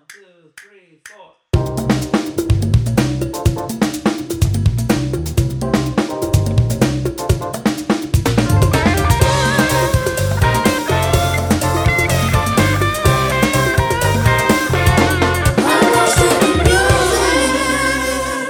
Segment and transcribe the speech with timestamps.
[0.00, 1.34] One, two, three, four.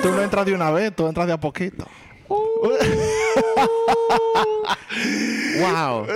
[0.03, 1.87] Tú no entras de una vez, tú entras de a poquito.
[5.61, 6.07] Wow.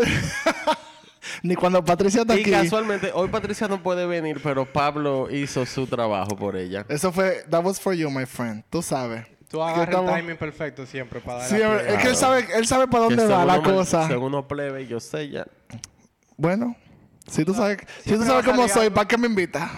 [1.43, 2.50] Ni cuando Patricia está y aquí.
[2.50, 6.84] casualmente, hoy Patricia no puede venir, pero Pablo hizo su trabajo por ella.
[6.89, 8.62] Eso fue, that was for you, my friend.
[8.71, 9.26] Tú sabes.
[9.48, 12.45] Tú agarras estamos- el timing perfecto siempre para dar Sí, la es que él sabe,
[12.57, 14.08] él sabe para dónde Que va la me- cosa.
[14.08, 15.46] Según uno plebe, yo sé ya.
[16.36, 16.76] Bueno,
[17.31, 18.90] si tú sabes, si tú sabes cómo soy.
[18.90, 19.70] ¿para qué me invitas?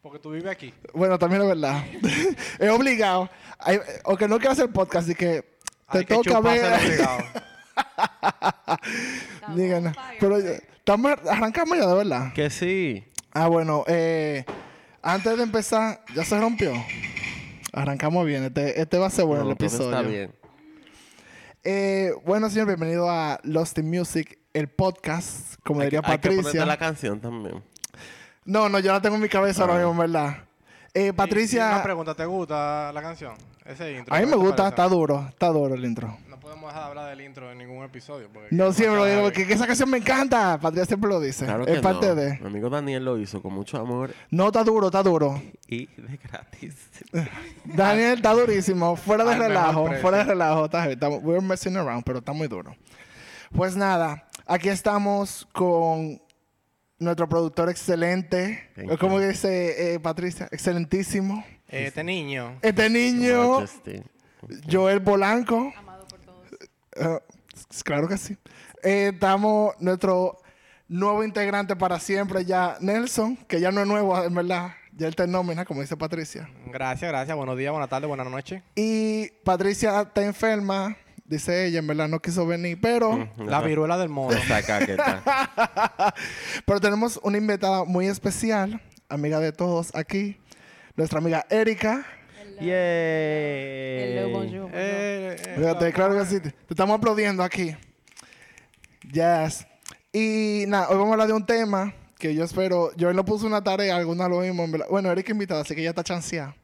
[0.00, 0.72] Porque tú vives aquí.
[0.94, 1.84] Bueno, también es verdad.
[2.58, 3.28] es obligado.
[3.58, 5.44] Hay- aunque no quiero hacer podcast, y que
[5.92, 7.02] te Hay que toca el ver.
[9.54, 12.32] Digan, pero eh, estamos, arrancamos ya de verdad.
[12.32, 13.04] Que sí.
[13.32, 14.44] Ah, bueno, eh,
[15.02, 16.72] antes de empezar, ya se rompió.
[17.72, 18.44] Arrancamos bien.
[18.44, 19.90] Este, este va a ser bueno No, el episodio.
[19.90, 20.32] está bien.
[21.62, 26.64] Eh, bueno, señor, bienvenido a Lost in Music, el podcast, como diría Hay que Patricia.
[26.64, 27.62] la canción también.
[28.44, 29.78] No, no, yo la tengo en mi cabeza ahora Ah.
[29.86, 30.36] mismo, verdad.
[30.94, 33.34] Eh, Y- y Patricia, Una pregunta, ¿te gusta la canción?
[33.64, 34.12] Ese intro.
[34.14, 34.70] a mí ¿qué me gusta, parece?
[34.70, 36.16] está duro, está duro el intro.
[36.50, 38.28] No podemos dejar de hablar del intro en ningún episodio.
[38.32, 40.58] porque- No siempre lo digo, porque que esa canción me encanta.
[40.58, 41.44] Patricia siempre lo dice.
[41.44, 42.14] Claro es parte no.
[42.16, 42.38] de.
[42.40, 45.40] Mi amigo Daniel lo hizo con mucho amor No, está duro, está duro.
[45.68, 46.74] y de gratis.
[47.64, 48.96] Daniel está durísimo.
[48.96, 50.64] Fuera de Al relajo, fuera de relajo.
[50.64, 52.74] Está, we're messing around, pero está muy duro.
[53.52, 56.20] Pues nada, aquí estamos con
[56.98, 58.70] nuestro productor excelente.
[58.76, 59.18] You.
[59.20, 61.44] dice eh, Patricia, excelentísimo.
[61.68, 62.58] Este niño.
[62.60, 63.64] Este niño.
[64.68, 65.72] Joel Polanco.
[67.00, 67.18] Eh,
[67.82, 68.36] claro que sí.
[68.82, 70.40] Eh, estamos nuestro
[70.88, 74.72] nuevo integrante para siempre ya, Nelson, que ya no es nuevo, en verdad.
[74.92, 76.50] Ya él está en nómina, como dice Patricia.
[76.66, 77.36] Gracias, gracias.
[77.36, 78.62] Buenos días, buenas tardes, buenas noches.
[78.74, 84.08] Y Patricia está enferma, dice ella, en verdad no quiso venir, pero, La viruela del
[84.08, 84.36] mono.
[86.66, 90.38] Pero tenemos una invitada muy especial, amiga de todos aquí,
[90.96, 92.04] nuestra amiga Erika.
[92.60, 94.18] Yay.
[94.18, 94.60] Hello, bonjour.
[94.62, 94.70] bonjour.
[94.74, 97.74] Eh, eh, Fíjate, claro que sí, te estamos aplaudiendo aquí.
[99.10, 99.66] Yes.
[100.12, 103.46] Y nada, hoy vamos a hablar de un tema que yo espero, yo lo puse
[103.46, 104.86] una tarea, alguna lo verdad.
[104.90, 106.54] Bueno, Erika invitada, así que ya está chanceada.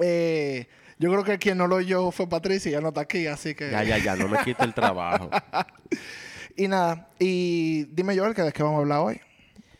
[0.00, 0.66] Eh,
[0.98, 3.54] yo creo que quien no lo oyó fue Patricia, y ya no está aquí, así
[3.54, 3.70] que...
[3.70, 5.30] Ya, ya, ya, no me quite el trabajo.
[6.54, 9.18] Y nada, y dime Joel, que ¿de qué vamos a hablar hoy?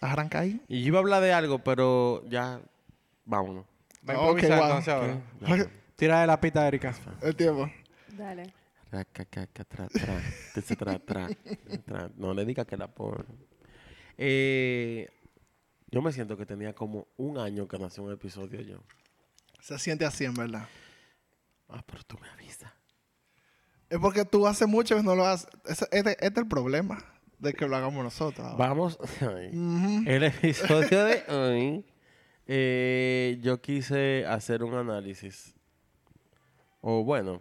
[0.00, 0.58] Arranca ahí.
[0.68, 2.62] Y yo iba a hablar de algo, pero ya,
[3.26, 3.66] vámonos.
[4.08, 4.66] Va a Ok, improvisar wow.
[4.68, 5.70] entonces ahora.
[5.96, 6.94] Tira de la pita, Erika.
[7.22, 7.70] El tiempo.
[8.16, 8.52] Dale.
[12.16, 13.24] No le diga que la pone.
[14.18, 15.08] Eh,
[15.90, 18.78] yo me siento que tenía como un año que nació un episodio yo.
[19.60, 20.66] Se siente así, en verdad.
[21.68, 22.72] Ah, pero tú me avisas.
[23.88, 25.48] Es porque tú hace mucho que no lo haces.
[25.64, 26.98] Ese- Este, este es el problema
[27.38, 28.46] de que lo hagamos nosotros.
[28.46, 28.56] ahora.
[28.68, 28.98] Vamos.
[29.20, 30.04] ay.
[30.06, 31.84] El episodio de hoy,
[32.54, 35.54] eh, yo quise hacer un análisis.
[36.82, 37.40] O bueno,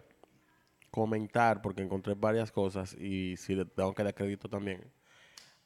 [0.90, 4.80] comentar, porque encontré varias cosas y si le tengo que dar crédito también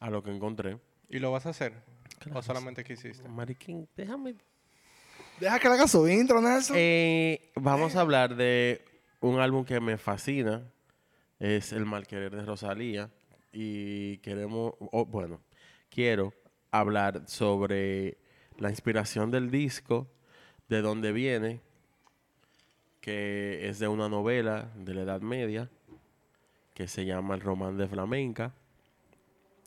[0.00, 0.80] a lo que encontré.
[1.08, 1.74] ¿Y lo vas a hacer?
[2.18, 3.28] Claro ¿O que solamente quisiste?
[3.28, 4.34] Mariquín, déjame.
[5.38, 6.74] Deja que le haga su intro, Nelson.
[6.76, 8.84] Eh, vamos a hablar de
[9.20, 10.68] un álbum que me fascina.
[11.38, 13.12] Es El Malquerer de Rosalía.
[13.52, 15.40] Y queremos, o, bueno,
[15.88, 16.32] quiero
[16.72, 18.25] hablar sobre
[18.58, 20.08] la inspiración del disco,
[20.68, 21.60] de dónde viene,
[23.00, 25.70] que es de una novela de la Edad Media,
[26.74, 28.54] que se llama El Román de Flamenca,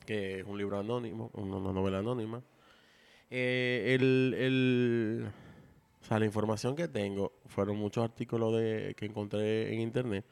[0.06, 2.42] que es un libro anónimo, una, novela anónima.
[3.30, 5.26] Eh, el, el-
[6.02, 10.24] o sea, la información que tengo fueron muchos artículos de, que encontré en internet,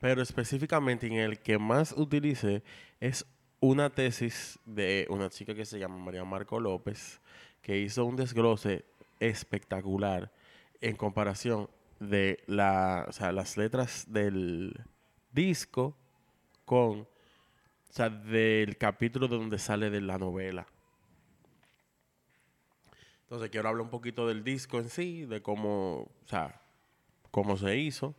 [0.00, 2.62] pero específicamente en el que más utilicé
[3.00, 3.26] es
[3.60, 7.20] una tesis de una chica que se llama María Marco López,
[7.62, 8.84] que hizo un desglose
[9.20, 10.30] espectacular
[10.80, 11.68] en comparación
[12.00, 14.80] de la, o sea, las letras del
[15.32, 15.96] disco
[16.64, 17.06] con, o
[17.90, 20.66] sea, del capítulo de donde sale de la novela.
[23.22, 26.62] Entonces quiero hablar un poquito del disco en sí, de cómo, o sea,
[27.30, 28.14] cómo se hizo.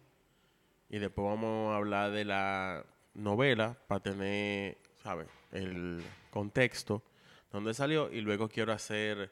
[0.90, 2.86] Y después vamos a hablar de la
[3.16, 5.28] novela para tener, ¿sabes?
[5.52, 7.02] El contexto,
[7.51, 8.12] dónde salió.
[8.12, 9.31] Y luego quiero hacer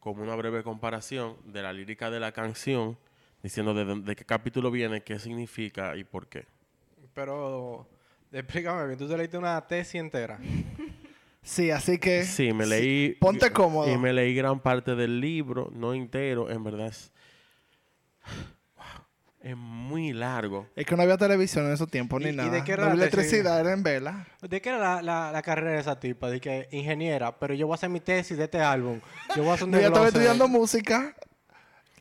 [0.00, 2.96] como una breve comparación de la lírica de la canción,
[3.42, 6.46] diciendo de, dónde- de qué capítulo viene, qué significa y por qué.
[7.14, 7.88] Pero,
[8.32, 10.38] explícame bien, tú te leíste una tesis entera.
[11.42, 12.24] Sí, así que.
[12.24, 13.14] Sí, me leí.
[13.20, 13.88] Ponte cómodo.
[13.88, 17.12] Y me leí gran parte del libro, no entero, en verdad es.
[19.46, 20.66] Es muy largo.
[20.74, 22.50] Es que no había televisión en esos tiempos ni ¿Y- y nada.
[22.50, 24.26] de qué no era había electricidad, era en vela.
[24.42, 26.28] ¿De qué era la, la, la carrera de esa tipa?
[26.30, 29.00] De que ingeniera, pero yo voy a hacer mi tesis de este álbum.
[29.36, 31.14] Yo voy a hacer un Yo estaba estudiando música.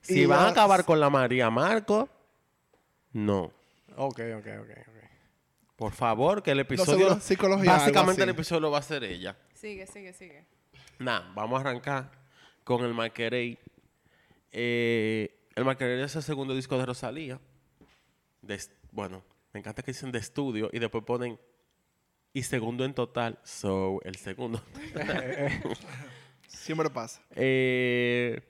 [0.01, 2.09] Si y van a acabar con la María Marco,
[3.13, 3.51] no.
[3.95, 4.69] Ok, ok, ok.
[4.71, 4.95] ok.
[5.75, 6.97] Por favor, que el episodio.
[6.97, 9.35] seguro psicología, algo básicamente el episodio lo va a hacer ella.
[9.53, 10.45] Sigue, sigue, sigue.
[10.97, 12.09] Nada, vamos a arrancar
[12.63, 13.59] con el Marquerey.
[14.51, 17.39] Eh, el Marquerey es el segundo disco de Rosalía.
[18.41, 18.59] De
[18.91, 19.23] bueno,
[19.53, 21.39] me encanta que dicen de estudio y después ponen
[22.33, 23.39] y segundo en total.
[23.43, 24.61] So, el segundo.
[26.47, 27.21] Siempre pasa.
[27.35, 28.41] Eh,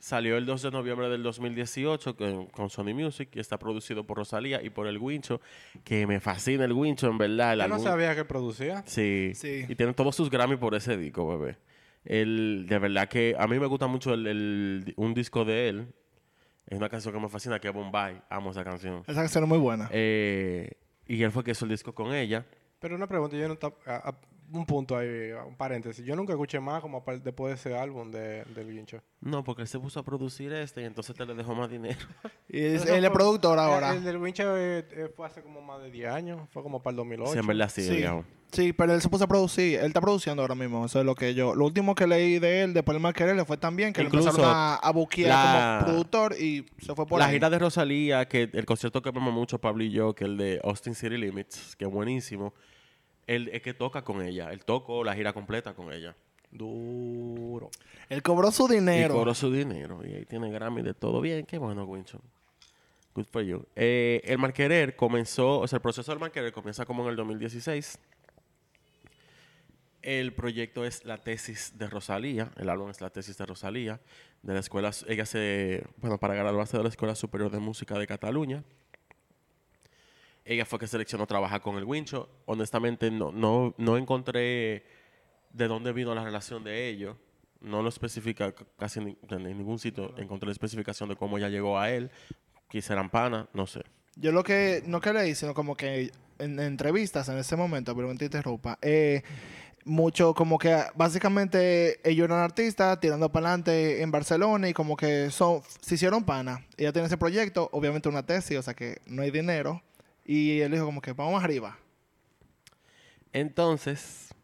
[0.00, 4.18] salió el 2 de noviembre del 2018 con, con Sony Music y está producido por
[4.18, 5.40] Rosalía y por el Wincho,
[5.84, 7.54] que me fascina el Wincho, en verdad.
[7.54, 8.82] el Yo no sabía que producía.
[8.86, 9.32] Sí.
[9.34, 9.64] Sí.
[9.68, 11.56] Y tiene todos sus Grammy por ese disco, bebé.
[12.04, 15.94] El, de verdad que a mí me gusta mucho el, el- un disco de él.
[16.66, 18.22] Es una canción que me fascina, que es Bombay.
[18.30, 19.02] Amo esa canción.
[19.06, 19.88] Esa canción es muy buena.
[19.92, 20.72] Eh,
[21.06, 22.46] y él fue que hizo el disco con ella.
[22.78, 23.56] Pero una pregunta, yo no
[24.58, 26.04] un punto ahí, un paréntesis.
[26.04, 29.02] Yo nunca escuché más como después de ese álbum de, del Guincho.
[29.20, 31.98] No, porque él se puso a producir este y entonces te le dejó más dinero.
[32.48, 33.94] Y es- él es productor El, ahora.
[33.94, 36.40] el del Guincho eh, eh, fue hace como más de 10 años.
[36.52, 37.32] Fue como para el 2008.
[37.32, 37.96] sí, en verdad sí, Sí.
[37.96, 38.24] digamos.
[38.52, 39.80] Sí, pero él se puso a producir.
[39.80, 40.86] Él está produciendo ahora mismo.
[40.86, 41.56] Eso es lo que yo.
[41.56, 44.06] Lo último que leí de él, después el Marquerel, le fue tan bien que lo
[44.06, 47.32] Incluso empezaron a, a buquear la- como productor y se fue por la ahí.
[47.32, 50.60] gira de Rosalía, que el concierto que vemos mucho Pablo y yo, que el de
[50.62, 52.54] Austin City Limits, que es buenísimo.
[53.26, 54.52] Él es que toca con ella.
[54.52, 56.14] Él tocó la gira completa con ella.
[56.50, 57.70] Duro.
[58.08, 59.14] Él cobró su Y dinero.
[59.14, 60.00] cobró su dinero.
[60.06, 61.46] Y ahí tiene Grammy de todo bien.
[61.46, 62.20] Qué bueno, Winchon.
[63.14, 63.64] Good for you.
[63.76, 67.98] Eh, el Marquerer comenzó, o sea, el proceso del Marquerer comienza como en el 2016.
[70.02, 72.50] El proyecto es la tesis de Rosalía.
[72.56, 74.00] El álbum es la tesis de Rosalía.
[74.42, 78.06] De la escuela, ella se, bueno, para graduarse de la Escuela Superior de Música de
[78.06, 78.62] Cataluña.
[80.44, 82.28] Ella fue que seleccionó trabajar con el Wincho.
[82.46, 84.84] Honestamente, no, no, no encontré
[85.52, 87.16] de dónde vino la relación de ellos.
[87.60, 90.14] No lo especifica casi en ningún sitio.
[90.18, 92.10] Encontré la especificación de cómo ella llegó a él.
[92.68, 93.82] Quizá eran panas, no sé.
[94.16, 98.08] Yo lo que, no que leí, sino como que en, entrevistas en ese momento, pero
[98.08, 99.22] no te interrumpa, eh,
[99.84, 105.30] mucho como que básicamente ellos eran artistas tirando para adelante en Barcelona y como que
[105.30, 106.64] son, se hicieron pana.
[106.76, 109.82] Ella tiene ese proyecto, obviamente una tesis, o sea que no hay dinero.
[110.24, 111.78] Y él dijo como que vamos arriba.
[113.32, 114.34] Entonces,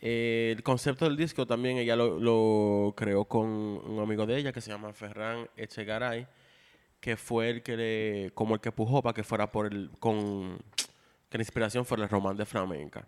[0.00, 4.60] eh, el concepto del disco también ella lo, creó con un amigo de ella que
[4.60, 6.26] se llama Ferran Echegaray,
[7.00, 10.58] que fue el que le, como el que pujó para que fuera por el, con,
[11.28, 13.06] que la inspiración fuera el román de flamenca.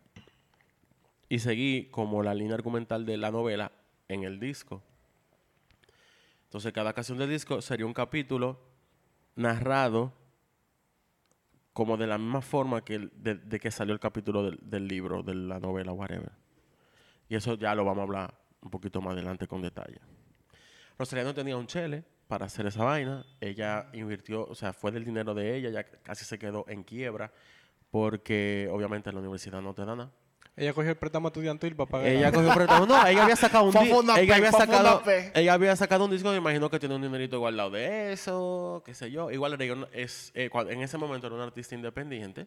[1.29, 3.71] Y seguí como la línea argumental de la novela
[4.09, 4.83] en el disco.
[6.45, 8.59] Entonces, cada canción del disco sería un capítulo
[9.37, 10.13] narrado
[11.73, 15.35] como de la misma forma que de que salió el capítulo del, del libro, de
[15.35, 16.33] la novela, whatever.
[17.29, 20.01] Y eso ya lo vamos a hablar un poquito más adelante con detalle.
[20.99, 23.25] Rosalía no tenía un chele para hacer esa vaina.
[23.41, 27.33] Ella invirtió, o sea, fue del dinero de ella, ya casi se quedó en quiebra,
[27.91, 30.13] porque obviamente la universidad no te da nada.
[30.61, 32.09] Ella cogió el préstamo estudiantil para pagar.
[32.09, 32.85] Ella cogió préstamo.
[32.85, 34.03] No, ella había sacado un disco.
[34.19, 35.33] Ella había sacado, Fundapé.
[35.35, 38.93] ella había sacado un disco, me imagino que tiene un dinerito guardado de eso, qué
[38.93, 39.31] sé yo.
[39.31, 42.47] Igual ella es, eh, en ese momento era una artista independiente,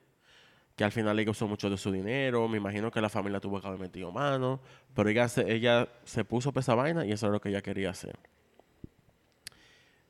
[0.76, 2.48] que al final ella usó mucho de su dinero.
[2.48, 4.62] Me imagino que la familia tuvo que haber metido mano,
[4.94, 7.64] pero ella se, ella se puso para esa vaina y eso era lo que ella
[7.64, 8.16] quería hacer.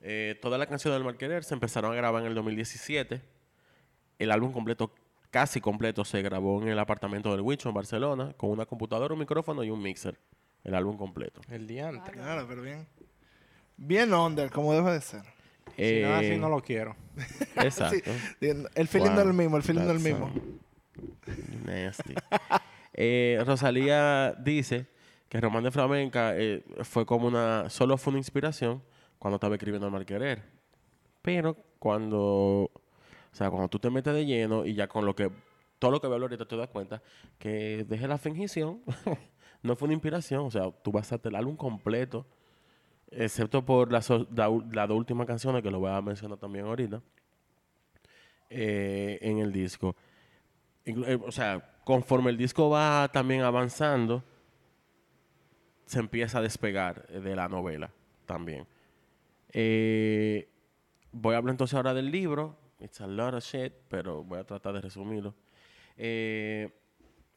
[0.01, 3.21] Eh, todas las canciones del Marquerer se empezaron a grabar en el 2017.
[4.19, 4.91] El álbum completo,
[5.33, 9.19] casi completo, se grabó en el apartamento del Wicho en Barcelona, con una computadora, un
[9.19, 10.19] micrófono y un mixer.
[10.63, 11.41] El álbum completo.
[11.49, 12.11] El diante.
[12.11, 12.87] Claro, pero bien.
[13.75, 15.23] Bien under, como debe de ser.
[15.75, 16.95] Si no, así Eh, no lo quiero.
[17.55, 18.11] Exacto.
[18.39, 20.31] Sí, el feeling Wow, no es el mismo, el feeling no es el mismo.
[21.65, 22.13] nasty.
[22.95, 24.85] Eh, Rosalía dice
[25.27, 28.83] que Román de Flamenca eh, fue como una, solo fue una inspiración
[29.17, 30.43] cuando estaba escribiendo el Marquerer.
[31.23, 32.69] Pero cuando,
[33.33, 35.31] o sea, cuando tú te metes de lleno y ya con lo que,
[35.79, 37.01] todo lo que veo ahorita te das cuenta
[37.39, 38.81] que deje la fingición,
[39.63, 42.27] no fue una inspiración, o sea, tú vas a hacer el álbum completo,
[43.09, 44.27] excepto por las dos
[44.91, 47.01] últimas canciones que lo voy a mencionar también ahorita
[48.51, 49.95] eh, en el disco.
[50.85, 54.23] Eh, o sea, conforme el disco va también avanzando,
[55.87, 57.91] se empieza a despegar de la novela
[58.27, 58.67] también.
[59.51, 60.49] Eh,
[61.11, 62.62] voy a hablar entonces ahora del libro.
[62.83, 65.33] It's a lot of shit, pero voy a tratar de resumirlo.
[65.95, 66.69] Eh,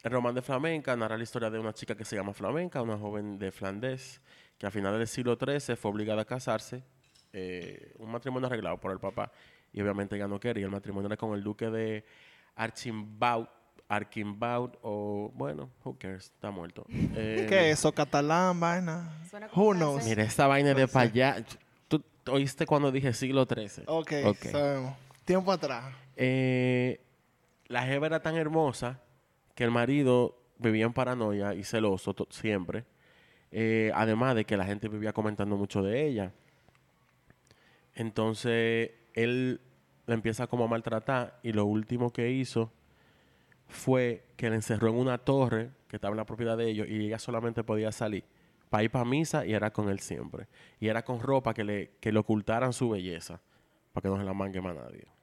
[0.03, 2.97] el román de Flamenca narra la historia de una chica que se llama Flamenca, una
[2.97, 4.19] joven de Flandes,
[4.57, 6.83] que a finales del siglo XIII fue obligada a casarse,
[7.31, 9.31] eh, un matrimonio arreglado por el papá,
[9.71, 10.65] y obviamente ella no quería.
[10.65, 12.03] El matrimonio era con el duque de
[12.55, 13.47] Archimbaud,
[13.87, 16.85] Archimbaud, o bueno, who cares, está muerto.
[17.19, 17.93] Eh, ¿Qué es eso?
[17.93, 19.09] Catalán, vaina.
[19.55, 20.03] Who knows?
[20.03, 21.43] Mira, esta vaina de para allá.
[21.87, 23.85] ¿Tú oíste cuando dije siglo XIII?
[23.87, 24.45] Ok, Ok.
[24.51, 25.06] sabemos.
[25.27, 25.93] Tiempo atrás.
[26.15, 27.01] Eh,
[27.67, 29.01] la jeva era tan hermosa
[29.55, 32.85] que el marido vivía en paranoia y celoso siempre.
[33.51, 36.31] Eh, además de que la gente vivía comentando mucho de ella.
[37.93, 39.59] Entonces, él
[40.05, 42.71] la empieza como a maltratar y lo último que hizo
[43.67, 47.07] fue que la encerró en una torre que estaba en la propiedad de ellos y
[47.07, 48.23] ella solamente podía salir
[48.69, 50.47] para ir para misa y era con él siempre.
[50.79, 53.41] Y era con ropa que le, que le ocultaran su belleza
[53.91, 55.16] para que no se la mangue más nadie.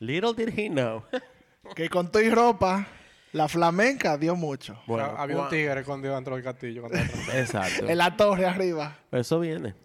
[0.00, 1.02] Little did he know.
[1.74, 2.86] Que con tu y ropa,
[3.32, 4.78] la flamenca dio mucho.
[4.86, 6.82] O sea, había un tigre escondido dentro del castillo.
[6.82, 6.98] cuando.
[7.34, 7.88] Exacto.
[7.88, 8.96] En la torre arriba.
[9.10, 9.74] Eso viene.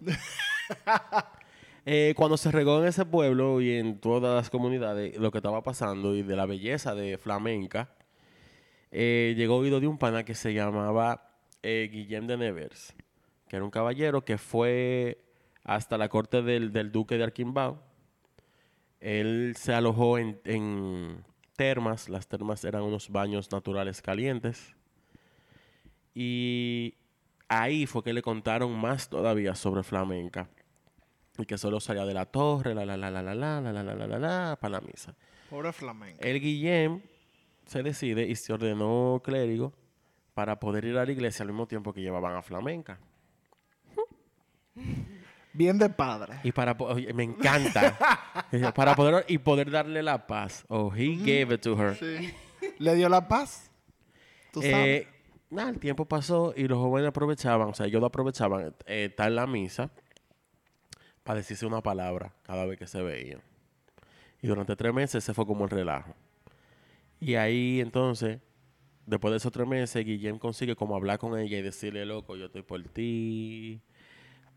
[1.84, 5.64] Eh, cuando se regó en ese pueblo y en todas las comunidades lo que estaba
[5.64, 7.90] pasando y de la belleza de flamenca,
[8.92, 11.32] eh, llegó oído de un pana que se llamaba
[11.64, 12.94] eh, Guillem de Nevers,
[13.48, 15.24] que era un caballero que fue
[15.64, 17.82] hasta la corte del, del duque de Arquimbao.
[19.02, 21.24] Él se alojó en, en
[21.56, 24.76] termas, las termas eran unos baños naturales calientes.
[26.14, 26.94] Y
[27.48, 30.48] ahí fue que le contaron más todavía sobre flamenca.
[31.36, 33.82] Y que solo salía de la torre, la la la la la la la la
[33.82, 35.16] la la la la para la misa.
[35.50, 36.24] Pobre flamenca.
[36.24, 37.00] El Guillem
[37.66, 39.72] se decide y se ordenó clérigo
[40.34, 43.00] para poder ir a la iglesia al mismo tiempo que llevaban a flamenca.
[45.52, 46.40] Bien de padre.
[46.42, 47.98] Y para oye, me encanta.
[48.74, 50.64] para poder y poder darle la paz.
[50.68, 51.96] Oh, he gave it to her.
[51.96, 52.32] Sí.
[52.78, 53.70] Le dio la paz.
[54.52, 55.02] Tú sabes.
[55.02, 55.08] Eh,
[55.50, 59.28] nada, el tiempo pasó y los jóvenes aprovechaban, o sea, ellos lo aprovechaban eh, estar
[59.28, 59.90] en la misa
[61.22, 63.40] para decirse una palabra cada vez que se veían.
[64.40, 66.14] Y durante tres meses se fue como el relajo.
[67.20, 68.40] Y ahí entonces,
[69.06, 72.46] después de esos tres meses, Guillem consigue como hablar con ella y decirle, loco, yo
[72.46, 73.80] estoy por ti.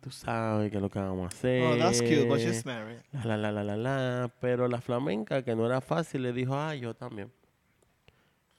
[0.05, 1.63] Tú sabes qué es lo que vamos a hacer.
[1.63, 2.99] Oh, that's cute, but she's married.
[3.11, 4.31] La, la, la, la, la, la.
[4.39, 7.31] Pero la flamenca, que no era fácil, le dijo, ah, yo también.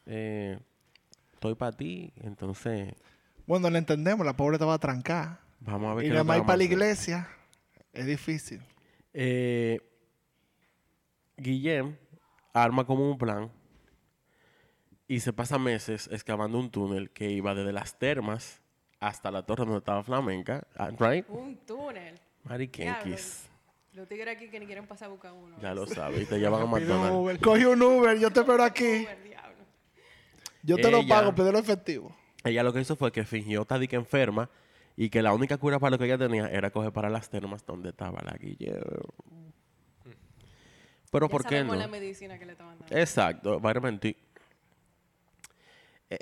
[0.07, 0.59] Eh,
[1.35, 2.95] estoy para ti, entonces
[3.47, 4.27] Bueno, le entendemos.
[4.27, 5.41] La pobre estaba trancada.
[5.61, 7.29] vamos a ver Y nada lo más que ir para la iglesia
[7.93, 8.61] es difícil.
[9.15, 9.79] Eh,
[11.37, 11.97] Guillem
[12.53, 13.53] arma como un plan
[15.07, 18.63] y se pasa meses excavando un túnel que iba desde las termas
[19.07, 21.25] hasta la torre donde estaba Flamenca, ah, right?
[21.29, 22.19] Un túnel.
[22.43, 23.49] Mariquenquis,
[23.93, 25.57] Los tigres aquí que ni quieren pasar a buscar uno.
[25.61, 27.15] ya lo sabes, y te llevan a McDonald's.
[27.17, 27.41] Uber.
[27.41, 29.05] Cogí un Uber, yo te espero aquí.
[29.05, 29.65] Uber, diablo.
[30.63, 32.15] Yo te lo pago, pídelo efectivo.
[32.43, 34.51] Ella lo que hizo fue que fingió estar que enferma
[34.97, 37.65] y que la única cura para lo que ella tenía era coger para las termas
[37.65, 38.81] donde estaba la Guillem.
[41.13, 41.75] Pero Ya ¿por qué no?
[41.77, 42.97] la medicina que le estaban dando.
[42.97, 44.17] Exacto, vitamin D.
[46.11, 46.19] Eh,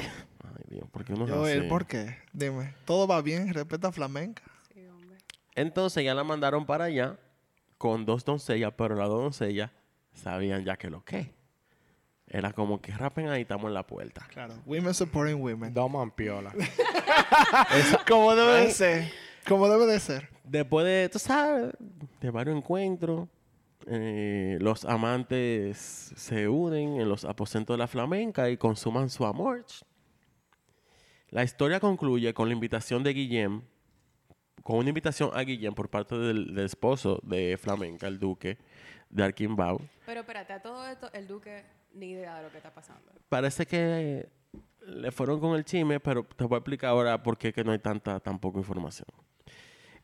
[0.57, 1.69] ay, Dios, ¿por qué uno es Yo, así?
[1.69, 2.17] ¿por qué?
[2.33, 2.75] Dime.
[2.85, 3.53] ¿Todo va bien?
[3.53, 4.43] Respeta a flamenca.
[4.73, 5.19] Sí, hombre.
[5.55, 7.19] Entonces ya la mandaron para allá
[7.79, 9.71] con dos doncellas, pero las dos doncellas
[10.13, 11.33] sabían ya que lo que.
[12.27, 14.27] Era como que rapen ahí, estamos en la puerta.
[14.31, 14.55] Claro.
[14.67, 15.73] Women supporting women.
[15.75, 16.53] Doman piola.
[18.09, 19.13] Como debe de ser.
[19.47, 20.31] Como debe de ser.
[20.43, 21.73] Después de, tú sabes,
[22.21, 23.29] de varios encuentros,
[23.87, 25.77] eh, los amantes
[26.17, 29.65] se unen en los aposentos de la flamenca y consuman su amor.
[31.35, 33.63] La historia concluye con la invitación de Guillem,
[34.63, 38.57] con una invitación a Guillem por parte del, del esposo de flamenca, el duque
[39.11, 39.81] de Arquimbao.
[40.07, 43.11] Pero espérate, a todo esto, el duque ni idea de lo que está pasando.
[43.29, 44.29] Parece que
[44.87, 47.73] le fueron con el chisme, pero te voy a explicar ahora por qué que no
[47.73, 49.09] hay tanta tampoco información.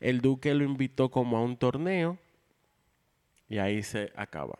[0.01, 2.17] El duque lo invitó como a un torneo
[3.47, 4.59] y ahí se acaba.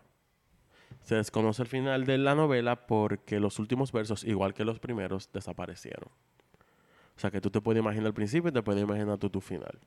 [1.02, 5.30] Se desconoce el final de la novela porque los últimos versos, igual que los primeros,
[5.34, 6.10] desaparecieron.
[7.22, 9.42] O sea que tú te puedes imaginar el principio y te puedes imaginar tú tu
[9.42, 9.80] final.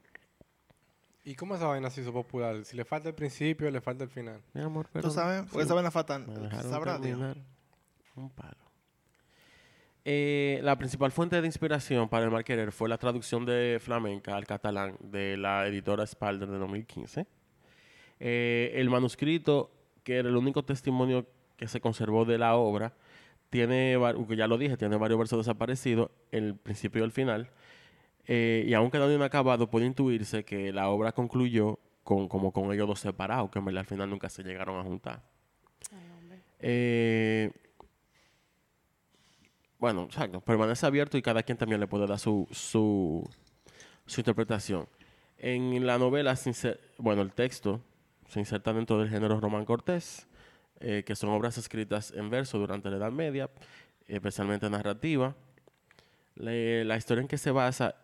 [1.24, 2.64] ¿Y cómo esa vaina se hizo popular?
[2.64, 4.40] Si le falta el principio, le falta el final.
[4.52, 5.08] Mi amor, pero...
[5.08, 5.40] ¿Tú sabes?
[5.40, 5.64] Porque sí.
[5.64, 7.36] esa vaina dejaron Sabrá Dios.
[8.14, 8.54] Un palo.
[10.04, 14.36] Eh, la principal fuente de inspiración para el mal querer fue la traducción de flamenca
[14.36, 17.26] al catalán de la editora Spalder de 2015.
[18.20, 19.72] Eh, el manuscrito,
[20.04, 21.26] que era el único testimonio
[21.56, 22.94] que se conservó de la obra,
[23.50, 23.98] tiene,
[24.36, 27.50] ya lo dije, tiene varios versos desaparecidos, el principio y el final.
[28.26, 32.88] Eh, y aún quedando inacabado, puede intuirse que la obra concluyó con, como con ellos
[32.88, 35.22] dos separados, que en verdad al final nunca se llegaron a juntar.
[35.92, 36.40] Ay.
[36.60, 37.52] Eh,
[39.78, 43.28] bueno, exacto, permanece abierto y cada quien también le puede dar su, su,
[44.06, 44.88] su interpretación.
[45.36, 46.34] En la novela,
[46.96, 47.82] bueno, el texto
[48.28, 50.26] se inserta dentro del género Román Cortés,
[50.80, 53.50] eh, que son obras escritas en verso durante la Edad Media,
[54.06, 55.34] especialmente narrativa.
[56.36, 57.94] Le- la historia en que se basa,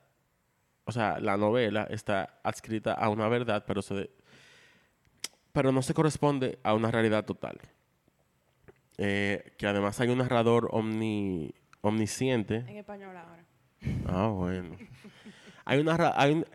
[0.84, 4.10] o sea, la novela está adscrita a una verdad, pero, se,
[5.52, 7.58] pero no se corresponde a una realidad total.
[8.98, 12.56] Eh, que además hay un narrador omni, omnisciente.
[12.56, 13.44] En español ahora.
[14.06, 14.76] Ah, bueno.
[15.64, 16.12] hay una...
[16.16, 16.46] Hay un-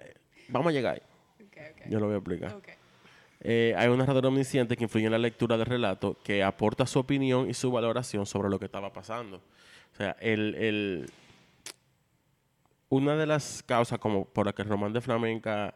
[0.50, 1.02] vamos a llegar ahí.
[1.46, 1.90] Ok, ok.
[1.90, 2.54] Yo lo voy a explicar.
[2.54, 2.68] Ok.
[3.48, 6.98] Eh, hay un narrador omnisciente que influye en la lectura del relato, que aporta su
[6.98, 9.38] opinión y su valoración sobre lo que estaba pasando.
[9.94, 11.10] O sea, el, el-
[12.90, 15.76] una de las causas como por la que el román de flamenca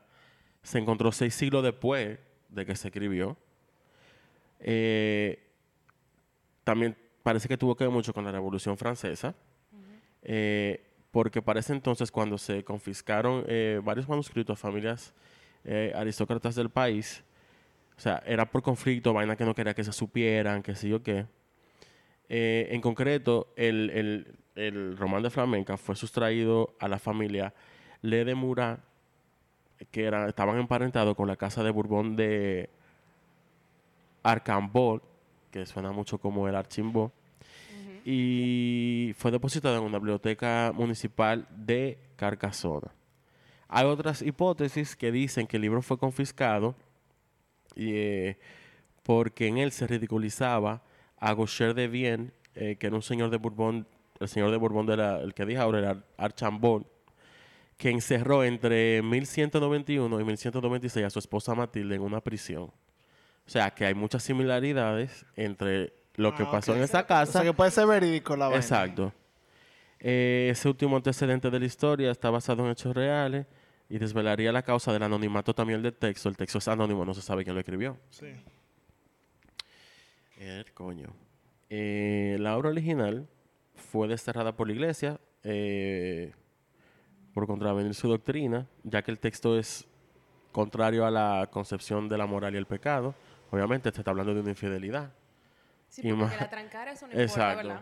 [0.64, 2.18] se encontró seis siglos después
[2.50, 3.38] de que se escribió,
[4.60, 5.40] eh,
[6.64, 9.36] también parece que tuvo que ver mucho con la Revolución Francesa,
[10.24, 15.14] eh, porque para ese entonces cuando se confiscaron eh, varios manuscritos a familias
[15.66, 17.24] eh, aristócratas del país,
[18.00, 21.04] o sea, era por conflicto, vaina que no quería que se supieran, que sí o
[21.04, 21.26] qué.
[22.30, 27.54] Eh, en concreto, el, el, el román de flamenca fue sustraído a la familia
[28.02, 28.80] Le de Murat,
[29.92, 32.70] que era, estaban emparentados con la casa de Bourbon de
[34.24, 35.02] Arcambol,
[35.52, 37.12] que suena mucho como el Archimbó,
[38.06, 42.94] y fue depositado en una biblioteca municipal de Carcasona.
[43.68, 46.76] Hay otras hipótesis que dicen que el libro fue confiscado
[47.76, 48.38] y, eh,
[49.04, 50.82] porque en él se ridiculizaba
[51.18, 53.88] a Gaucher de Vienne, eh, que era un señor de Bourbon,
[54.20, 56.86] el señor de Bourbon de la, el que dije ahora, era Archambol,
[57.78, 62.64] que encerró entre 1191 y 1196 a su esposa Matilde en una prisión.
[62.64, 67.32] O sea, que hay muchas similaridades entre lo que Ah, pasó en esa O casa.
[67.32, 68.60] sea que puede ser verídico la vaina.
[68.60, 69.14] Exacto.
[70.00, 73.46] Eh, ese último antecedente de la historia está basado en hechos reales
[73.90, 76.30] y desvelaría la causa del anonimato también del texto.
[76.30, 77.98] El texto es anónimo, no se sabe quién lo escribió.
[78.12, 78.28] Sí.
[80.38, 81.10] El coño.
[81.70, 83.28] Eh, la obra original
[83.76, 86.34] fue desterrada por la iglesia eh,
[87.34, 89.86] por contravenir su doctrina, ya que el texto es
[90.52, 93.14] contrario a la concepción de la moral y el pecado.
[93.52, 95.12] Obviamente se está hablando de una infidelidad.
[95.90, 97.68] Sí, Y porque más- que la trancara eso no importa, Exacto.
[97.68, 97.82] ¿verdad?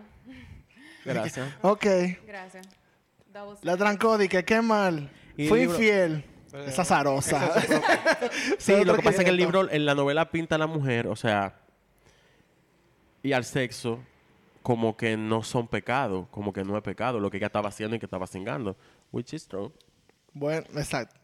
[1.06, 1.56] Gracias.
[1.62, 1.86] Ok.
[2.26, 2.68] Gracias.
[3.62, 5.10] La trancó, di que qué mal.
[5.38, 6.24] Y libro- infiel.
[6.54, 7.54] Eh, Esa zarosa.
[8.58, 11.08] Sí, lo que pasa es que el libro, en la novela pinta a la mujer,
[11.08, 11.60] o sea,
[13.24, 14.00] y al sexo
[14.64, 17.96] como que no son pecados, como que no es pecado, lo que ella estaba haciendo
[17.96, 18.76] y que estaba cingando,
[19.12, 19.72] which is true.
[20.34, 21.16] Bueno, exacto.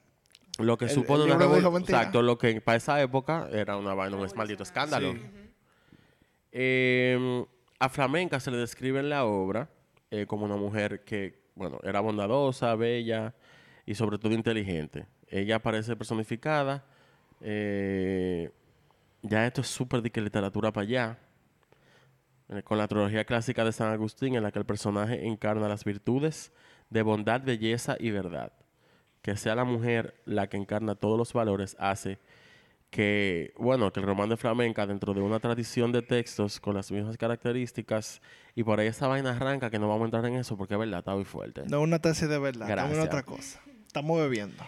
[0.60, 1.80] Lo que El- supone el una.
[1.80, 5.13] Exacto, lo que para esa época era una vaina, un maldito escándalo.
[6.52, 7.45] Eh,
[7.80, 9.69] a Flamenca se le describe en la obra
[10.12, 13.34] eh, como una mujer que, bueno, era bondadosa, bella
[13.86, 15.08] y sobre todo inteligente.
[15.28, 16.86] Ella aparece personificada.
[17.41, 18.52] eh,
[19.22, 21.19] ya esto es súper de que literatura para allá.
[22.50, 25.84] eh, con la trilogía clásica de San Agustín, en la que el personaje encarna las
[25.86, 26.52] virtudes
[26.89, 28.52] de bondad, belleza y verdad.
[29.22, 32.19] Que sea la mujer la que encarna todos los valores hace
[32.89, 36.91] que, bueno, que el román de flamenca, dentro de una tradición de textos con las
[36.91, 38.22] mismas características,
[38.54, 40.80] y por ahí esa vaina arranca, que no vamos a entrar en eso porque es
[40.80, 41.63] verdad, está muy fuerte.
[41.67, 42.67] No es una tesis de verdad.
[42.67, 43.06] Gracias.
[43.06, 43.60] otra cosa.
[43.94, 44.64] Estamos bebiendo.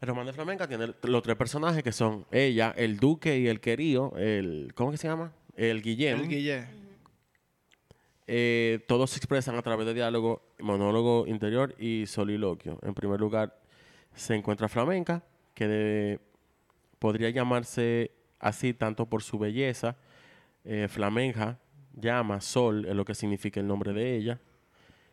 [0.00, 3.60] El román de flamenca tiene los tres personajes que son ella, el duque y el
[3.60, 5.30] querido, el, ¿cómo que se llama?
[5.54, 6.18] El Guillem.
[6.22, 6.28] El.
[8.26, 12.78] Eh, todos se expresan a través de diálogo, monólogo interior y soliloquio.
[12.80, 13.60] En primer lugar,
[14.14, 16.20] se encuentra flamenca, que de-
[16.98, 19.96] podría llamarse así tanto por su belleza.
[20.64, 21.58] Eh, flamenja,
[21.92, 24.40] llama, sol, es lo que significa el nombre de ella.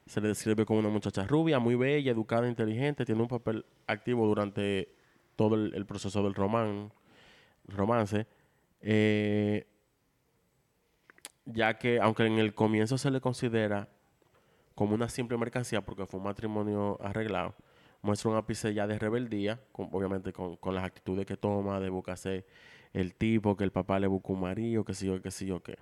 [0.05, 3.05] Se le describe como una muchacha rubia, muy bella, educada, inteligente.
[3.05, 4.89] Tiene un papel activo durante
[5.35, 6.91] todo el, el proceso del román,
[7.67, 8.27] romance.
[8.81, 9.65] Eh,
[11.45, 13.87] ya que aunque en el comienzo se le considera
[14.75, 17.55] como una simple mercancía porque fue un matrimonio arreglado,
[18.01, 21.89] muestra un ápice ya de rebeldía, con- obviamente con, con las actitudes que toma, de
[21.89, 22.45] buscarse
[22.93, 25.61] el tipo, que el papá le busca un marido, que sí yo, que sí yo,
[25.63, 25.77] qué.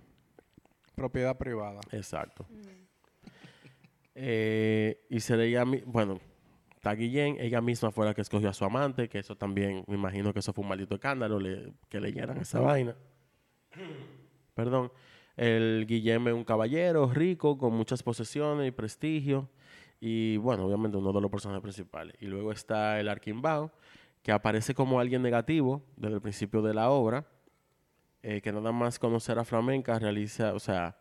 [0.96, 1.82] Propiedad privada.
[1.92, 2.46] Exacto.
[4.16, 6.20] Eh, y se ella, bueno,
[6.76, 9.96] está Guillén, ella misma fue la que escogió a su amante, que eso también, me
[9.96, 12.96] imagino que eso fue un maldito escándalo, le- que leyeran esa vaina.
[14.54, 14.92] Perdón.
[15.36, 19.50] El Guillem es un caballero rico, con muchas posesiones y prestigio.
[20.00, 22.14] Y bueno, obviamente uno de los personajes principales.
[22.20, 23.72] Y luego está el Arquimbao,
[24.22, 27.26] que aparece como alguien negativo desde el principio de la obra.
[28.26, 30.96] eh, que nada más conocer a Flamenca realiza, o sea,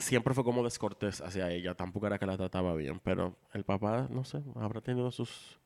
[0.00, 1.74] siempre fue como descortés hacia ella.
[1.74, 3.00] Tampoco era que la trataba bien.
[3.00, 5.58] Pero el papá, no sé, habrá tenido sus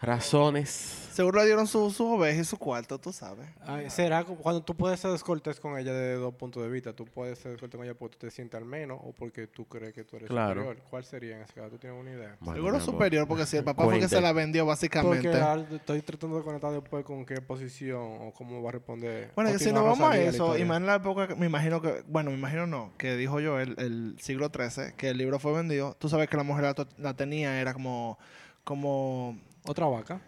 [0.00, 1.00] razones.
[1.12, 3.46] Seguro le dieron su, su oveja y su cuarto, tú sabes.
[3.64, 6.92] Ay, ¿Será cuando tú puedes ser descortés con ella desde dos puntos de vista?
[6.92, 9.64] Tú puedes ser descortés con ella porque tú te sientes al menos o porque tú
[9.66, 10.62] crees que tú eres Claro.
[10.62, 10.84] superior.
[10.90, 11.70] ¿Cuál sería en ese caso?
[11.70, 12.36] ¿Tú tienes una idea?
[12.40, 14.16] Bueno, Seguro superior, porque si el papá fue que Cuente.
[14.16, 15.28] se la vendió, básicamente.
[15.28, 19.30] Porque al- estoy tratando de conectar después con qué posición o cómo va a responder.
[19.36, 22.32] Bueno, que si nos vamos a eso, imagina la época, que- me imagino que, bueno,
[22.32, 25.94] me imagino no, que dijo yo el, el siglo XIII, que el libro fue vendido.
[26.00, 28.18] Tú sabes que la mujer la, to- la tenía, era como,
[28.64, 30.20] como, Otra vaca.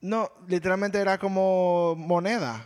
[0.00, 2.64] no, literalmente era como moneda,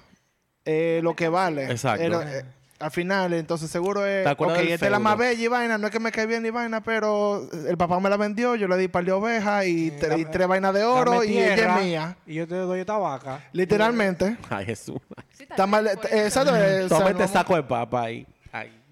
[0.65, 1.71] eh, lo que vale.
[1.71, 2.03] Exacto.
[2.03, 2.45] Era, eh,
[2.79, 5.79] al final, entonces seguro es, ¿Te acuerdas ok, esta es la más bella y vaina,
[5.79, 8.69] no es que me cae bien ni vaina, pero el papá me la vendió, yo
[8.69, 11.55] le di par de ovejas y, Eh, tre- y tres vainas de oro y ella
[11.55, 12.17] tierra es mía.
[12.27, 13.45] Y yo te doy esta vaca.
[13.53, 14.37] Literalmente.
[14.51, 14.99] Ay, Jesús.
[15.33, 15.93] Sí, mal, eh,
[16.27, 18.27] exacto, eh, Toma este vamos- saco de papa ahí.
[18.53, 18.83] Ahí.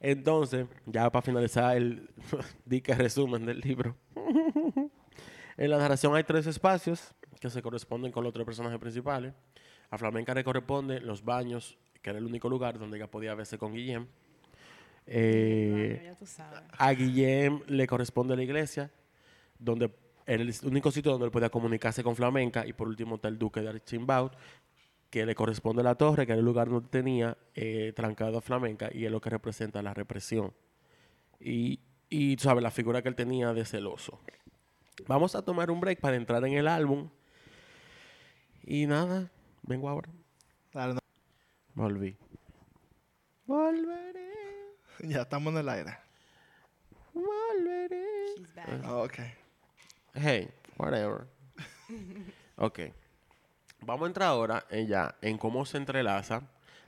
[0.00, 2.10] Entonces, ya para finalizar el
[2.64, 3.96] dique resumen del libro.
[5.56, 9.32] en la narración hay tres espacios que se corresponden con los tres personajes principales.
[9.90, 13.58] A Flamenca le corresponde los baños, que era el único lugar donde ella podía verse
[13.58, 14.06] con Guillem.
[15.06, 16.60] Eh, Bueno, ya tú sabes.
[16.78, 18.90] a Guillem le corresponde la iglesia,
[19.58, 19.90] donde
[20.26, 22.66] era el único sitio donde él podía comunicarse con Flamenca.
[22.66, 24.30] Y por último está el duque de Archimbaud,
[25.10, 28.88] que le corresponde la torre, que era el lugar donde tenía eh, trancado a Flamenca
[28.92, 30.52] y es lo que representa la represión.
[31.38, 34.20] Y, y sabes, la figura que él tenía de celoso.
[35.06, 37.08] Vamos a tomar un break para entrar en el álbum.
[38.62, 39.30] Y nada,
[39.62, 40.08] vengo ahora.
[40.72, 40.98] No.
[41.74, 42.16] Volví.
[43.46, 44.32] Volveré,
[45.00, 45.98] Ya estamos en el aire.
[47.12, 48.04] volveré.
[48.36, 48.68] She's back.
[48.84, 49.18] Ah, ok.
[50.14, 51.26] Hey, whatever.
[52.56, 52.80] ok.
[53.80, 56.42] Vamos a entrar ahora en ya en cómo se entrelaza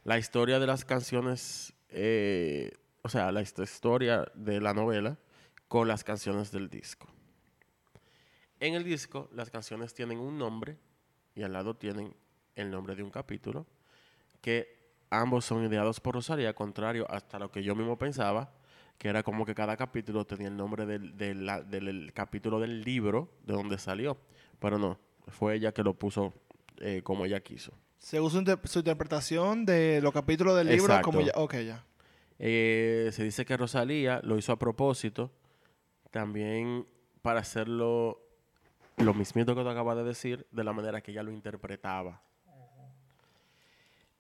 [0.05, 5.19] la historia de las canciones, eh, o sea, la hist- historia de la novela
[5.69, 7.07] con las canciones del disco.
[8.61, 10.77] En el disco, las canciones tienen un nombre
[11.35, 12.14] y al lado tienen
[12.55, 13.66] el nombre de un capítulo,
[14.40, 14.77] que
[15.11, 18.53] ambos son ideados por Rosalía, contrario hasta lo que yo mismo pensaba,
[18.99, 23.77] que era como que cada capítulo tenía el nombre del, capítulo del libro de donde
[23.77, 24.16] salió.
[24.59, 26.33] Pero no, fue ella que lo puso
[26.79, 27.73] eh, como ella quiso.
[27.99, 31.11] Según su, inter- su interpretación de los capítulos del libro, Exacto.
[31.11, 31.21] como.
[31.35, 31.85] Ok, ya.
[32.38, 35.31] Eh, se dice que Rosalía lo hizo a propósito,
[36.11, 36.87] también
[37.21, 38.23] para hacerlo
[38.97, 42.23] lo mismito que tú acabas de decir, de la manera que ella lo interpretaba.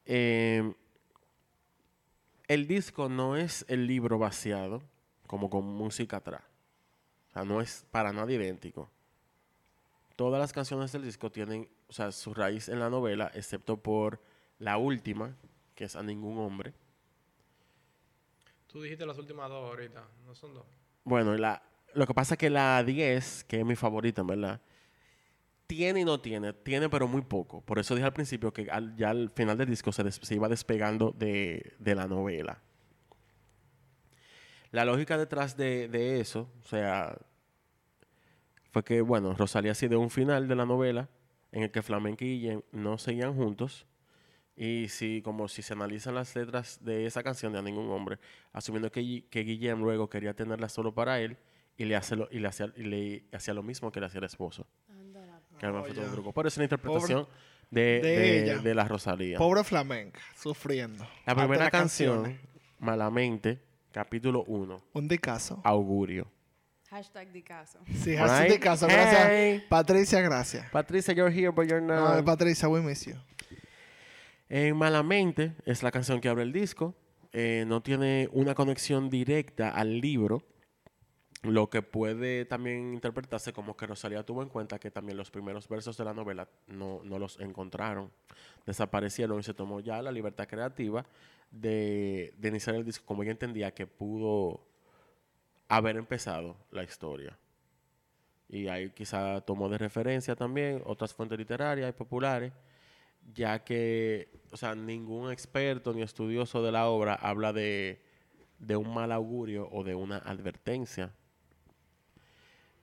[0.04, 0.74] Eh,
[2.46, 4.82] el disco no es el libro vaciado,
[5.26, 6.42] como con música atrás.
[7.30, 8.90] O sea, no es para nada idéntico.
[10.14, 14.20] Todas las canciones del disco tienen, o sea, su raíz en la novela, excepto por
[14.58, 15.34] la última,
[15.74, 16.72] que es A Ningún Hombre.
[18.66, 20.64] Tú dijiste las últimas dos ahorita, no son dos.
[21.04, 21.62] Bueno, la,
[21.96, 24.60] lo que pasa es que la 10, que es mi favorita, verdad,
[25.66, 27.62] tiene y no tiene, tiene pero muy poco.
[27.62, 31.12] Por eso dije al principio que ya al final del disco se, se iba despegando
[31.16, 32.62] de, de la novela.
[34.70, 37.16] La lógica detrás de, de eso, o sea,
[38.72, 41.08] fue que, bueno, Rosalía sí dio un final de la novela
[41.50, 43.86] en el que Flamenca y Guillem no seguían juntos.
[44.54, 48.18] Y si, como si se analizan las letras de esa canción de A Ningún Hombre,
[48.52, 51.38] asumiendo que, que Guillem luego quería tenerla solo para él
[51.76, 54.18] y le, hace lo, y le, hacía, y le hacía lo mismo que le hacía
[54.18, 54.66] el esposo.
[54.86, 54.96] Pues.
[55.58, 56.32] Que además Oh, fue todo un truco.
[56.32, 57.26] Pero es una interpretación
[57.70, 58.58] de, de de- ella.
[58.58, 59.38] de la Rosalía.
[59.38, 61.06] Pobre flamenca, sufriendo.
[61.26, 62.40] La primera las canción, canciones.
[62.78, 63.62] Malamente,
[63.92, 65.60] capítulo 1, Un dicazo.
[65.64, 66.30] Augurio.
[66.90, 67.80] Hashtag de caso.
[67.86, 68.52] Sí, así Right?
[68.52, 68.86] de caso.
[68.86, 69.26] Gracias.
[69.28, 69.64] Hey.
[69.68, 70.70] Patricia, gracias.
[70.70, 72.24] Patricia, you're here, but you're No, not.
[72.24, 73.14] Patricia, we miss you.
[74.48, 76.94] En Malamente es la canción que abre el disco.
[77.32, 80.42] Eh, no tiene una conexión directa al libro,
[81.42, 85.68] lo que puede también interpretarse como que Rosalía tuvo en cuenta que también los primeros
[85.68, 88.10] versos de la novela no, no los encontraron,
[88.64, 91.04] desaparecieron y se tomó ya la libertad creativa
[91.50, 94.60] de, de iniciar el disco como ella entendía que pudo
[95.68, 97.38] haber empezado la historia.
[98.48, 102.52] Y ahí quizá tomó de referencia también otras fuentes literarias y populares
[103.34, 108.00] ya que, o sea, ningún experto ni estudioso de la obra habla de,
[108.58, 111.12] de un mal augurio o de una advertencia.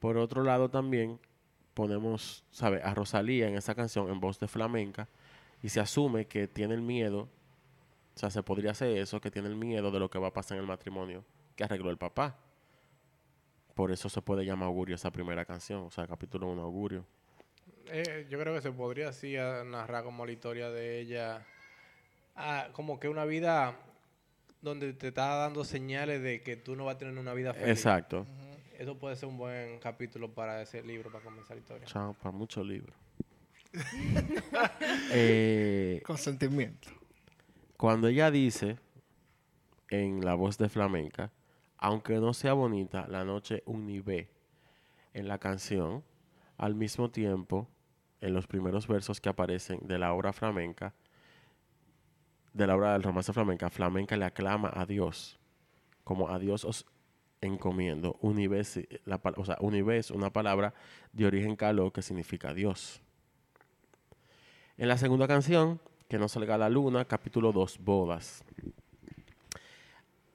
[0.03, 1.17] Por otro lado también
[1.73, 2.81] ponemos, ¿sabe?
[2.83, 5.07] A Rosalía en esa canción en voz de flamenca
[5.61, 7.29] y se asume que tiene el miedo,
[8.13, 10.33] o sea, se podría hacer eso, que tiene el miedo de lo que va a
[10.33, 11.23] pasar en el matrimonio
[11.55, 12.37] que arregló el papá.
[13.75, 17.05] Por eso se puede llamar augurio esa primera canción, o sea, capítulo 1 augurio.
[17.85, 21.47] Eh, yo creo que se podría así narrar como la historia de ella,
[22.35, 23.79] ah, como que una vida
[24.61, 27.69] donde te está dando señales de que tú no vas a tener una vida feliz.
[27.69, 28.27] Exacto.
[28.77, 31.85] Eso puede ser un buen capítulo para ese libro, para comenzar la historia.
[31.87, 32.95] Chao, para muchos libros.
[35.11, 36.89] Eh, Consentimiento.
[37.77, 38.77] cuando ella dice
[39.89, 41.31] en la voz de flamenca,
[41.77, 44.29] aunque no sea bonita, la noche univé
[45.13, 46.03] en la canción,
[46.57, 47.67] al mismo tiempo,
[48.21, 50.93] en los primeros versos que aparecen de la obra flamenca,
[52.53, 55.39] de la obra del romance flamenca, flamenca le aclama a Dios,
[56.03, 56.85] como a Dios os
[57.43, 58.17] encomiendo.
[59.91, 60.73] Es una palabra
[61.11, 63.01] de origen caló que significa Dios.
[64.77, 68.43] En la segunda canción, que no salga la luna, capítulo 2, bodas.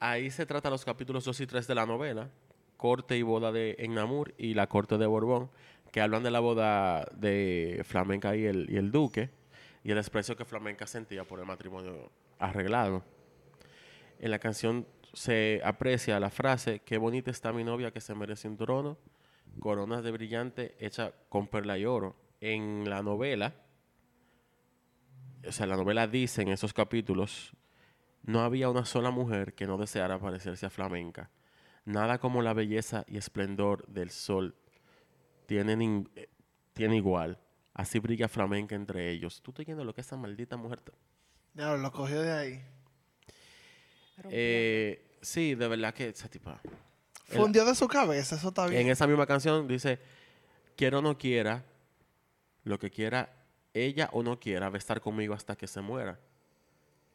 [0.01, 2.31] Ahí se trata los capítulos 2 y 3 de la novela,
[2.77, 5.51] corte y boda de Ennamur y la corte de Borbón,
[5.91, 9.31] que hablan de la boda de Flamenca y el, y el duque
[9.83, 13.03] y el desprecio que Flamenca sentía por el matrimonio arreglado.
[14.21, 18.49] En la canción se aprecia la frase, qué bonita está mi novia que se merece
[18.49, 18.99] un trono,
[19.61, 22.17] coronas de brillante hecha con perla y oro.
[22.41, 23.55] En la novela,
[25.47, 27.53] o sea, la novela dice en esos capítulos,
[28.23, 31.31] no había una sola mujer que no deseara parecerse a Flamenca.
[31.85, 34.55] Nada como la belleza y esplendor del sol
[35.47, 36.29] tienen in- eh,
[36.75, 37.39] tiene igual.
[37.73, 39.41] Así brilla Flamenca entre ellos.
[39.43, 40.81] Tú estás viendo lo que esa maldita mujer...
[40.81, 40.93] ta-
[41.55, 42.63] Ya lo cogió de ahí.
[44.31, 46.61] Eh, sí, de verdad que esa tipa...
[47.27, 48.83] Fundió de su cabeza, eso está bien.
[48.83, 49.99] En esa misma canción dice,
[50.77, 51.63] quiera o no quiera,
[52.65, 53.35] lo que quiera
[53.75, 56.19] ella o no quiera va a estar conmigo hasta que se muera.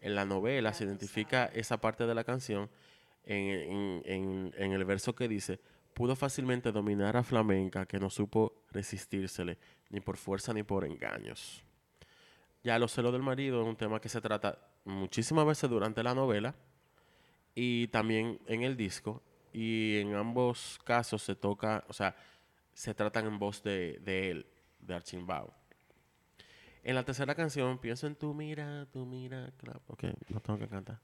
[0.01, 2.69] En la novela se identifica esa parte de la canción
[3.25, 5.59] en, en- en- en el verso que dice,
[5.95, 9.57] pudo fácilmente dominar a Flamenca que no supo resistírsele,
[9.89, 11.63] ni por fuerza ni por engaños.
[12.63, 16.13] Ya los celos del marido es un tema que se trata muchísimas veces durante la
[16.13, 16.53] novela
[17.55, 19.21] y también en el disco.
[19.51, 22.15] Y en ambos casos se toca, o sea,
[22.73, 24.45] se tratan en voz de, de él,
[24.79, 25.53] de Archimbao.
[26.85, 30.67] En la tercera canción, pienso en tu mira, tu mira, claro, ok, no tengo que
[30.67, 30.99] cantar.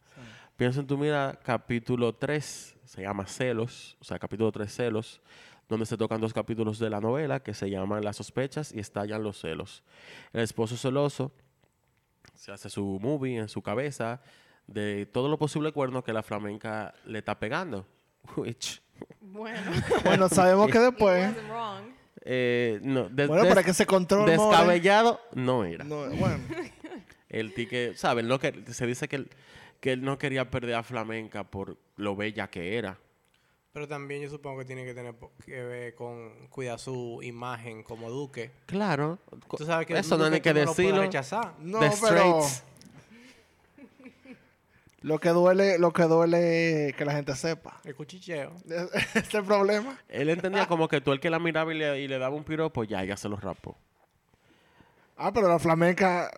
[0.57, 5.21] Pienso en tu mira, capítulo 3, se llama Celos, o sea, capítulo 3 Celos,
[5.69, 9.23] donde se tocan dos capítulos de la novela que se llaman Las sospechas y Estallan
[9.23, 9.83] los celos.
[10.33, 11.31] El esposo celoso
[12.33, 14.21] se hace su movie en su cabeza
[14.73, 17.85] de todo lo posible cuerno que la flamenca le está pegando.
[18.35, 18.81] Which,
[19.21, 19.59] Bueno,
[20.05, 21.33] Bueno, sabemos que después.
[22.21, 24.31] eh, no, des- Bueno, des- para que se controle.
[24.31, 25.83] descabellado no era.
[25.83, 26.39] No, bueno.
[27.29, 28.25] El tique, ¿sabes?
[28.25, 29.29] No que, se dice que él,
[29.79, 32.97] que él no quería perder a Flamenca por lo bella que era.
[33.71, 35.13] Pero también yo supongo que tiene que tener
[35.45, 38.49] que ver con cuidar su imagen como duque.
[38.65, 39.19] Claro.
[39.55, 41.01] Tú sabes que eso no hay que tú no decirlo.
[41.01, 41.53] rechazar.
[41.59, 42.41] No, The pero.
[42.41, 42.63] Straits.
[45.01, 47.79] Lo que duele, lo que duele es que la gente sepa.
[47.83, 48.53] El cuchicheo.
[48.67, 49.97] Este es el problema.
[50.09, 52.43] Él entendía como que tú el que la miraba y le, y le daba un
[52.43, 53.77] piropo, ya, ya se lo rapó.
[55.15, 56.31] Ah, pero la flamenca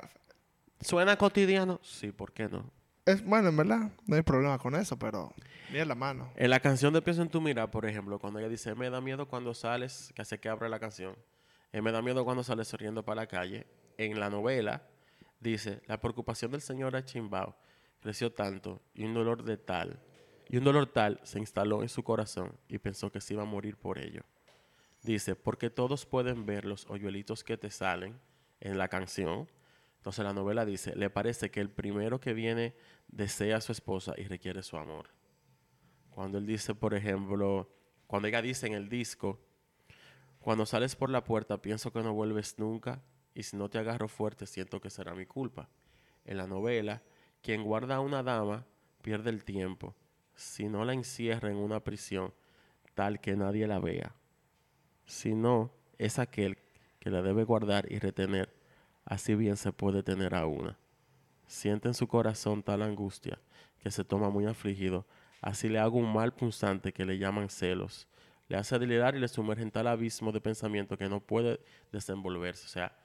[0.82, 1.80] ¿Suena cotidiano?
[1.84, 2.66] Sí, ¿por qué no?
[3.06, 3.92] es bueno, en verdad.
[4.06, 5.34] No hay problema con eso, pero
[5.72, 6.32] ni en la mano.
[6.36, 9.02] En la canción de Pienso en tu mira, por ejemplo, cuando ella dice, me da
[9.02, 11.16] miedo cuando sales, que hace que abre la canción,
[11.72, 14.84] eh, me da miedo cuando sales sonriendo para la calle, en la novela
[15.40, 17.56] dice, la preocupación del señor Achimbao
[18.02, 20.00] creció tanto y un dolor de tal,
[20.50, 23.46] y un dolor tal se instaló en su corazón y pensó que se iba a
[23.46, 24.24] morir por ello.
[25.02, 28.20] Dice, porque todos pueden ver los hoyuelitos que te salen
[28.60, 29.48] en la canción.
[29.98, 32.76] Entonces la novela dice, le parece que el primero que viene
[33.08, 35.10] desea a su esposa y requiere su amor.
[36.10, 37.74] Cuando él dice, por ejemplo,
[38.06, 39.40] cuando ella dice en el disco,
[40.40, 43.02] cuando sales por la puerta pienso que no vuelves nunca
[43.34, 45.70] y si no te agarro fuerte siento que será mi culpa.
[46.26, 47.02] En la novela,
[47.42, 48.66] quien guarda a una dama
[49.02, 49.96] pierde el tiempo
[50.36, 52.34] si no la encierra en una prisión
[52.94, 54.16] tal que nadie la vea.
[55.06, 56.58] Si no, es aquel
[57.00, 58.54] que la debe guardar y retener,
[59.06, 60.78] así bien se puede tener a una.
[61.48, 63.40] Siente en su corazón tal angustia
[63.80, 65.06] que se toma muy afligido,
[65.42, 68.08] así le hago un mal punzante que le llaman celos.
[68.48, 71.60] Le hace delirar y le sumerge en tal abismo de pensamiento que no puede
[71.92, 72.66] desenvolverse.
[72.66, 72.96] O sea,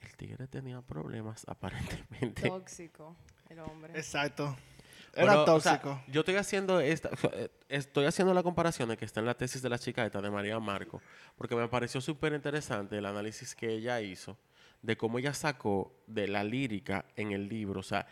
[0.00, 2.48] el tigre tenía problemas aparentemente.
[2.48, 3.16] Tóxico,
[3.50, 3.92] el hombre.
[3.94, 4.56] Exacto.
[5.12, 6.00] Era o sea, tóxico.
[6.06, 7.10] yo estoy haciendo esta,
[7.68, 10.58] estoy haciendo la comparación que está en la tesis de la chica esta de María
[10.60, 11.02] Marco,
[11.36, 14.38] porque me pareció súper interesante el análisis que ella hizo
[14.82, 18.06] de cómo ella sacó de la lírica en el libro, o sea,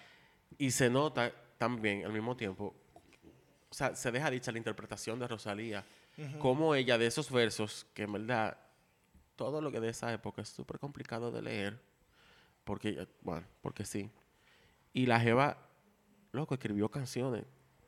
[0.58, 2.74] y se nota también al mismo tiempo,
[3.70, 5.84] o sea, se deja dicha la interpretación de Rosalía,
[6.40, 8.58] cómo ella de esos versos, que en verdad
[9.36, 11.80] todo lo que de esa época es súper complicado de leer,
[12.64, 14.10] porque, bueno, porque sí,
[15.02, 15.58] y la Jeva
[16.32, 17.44] loco, escribió canciones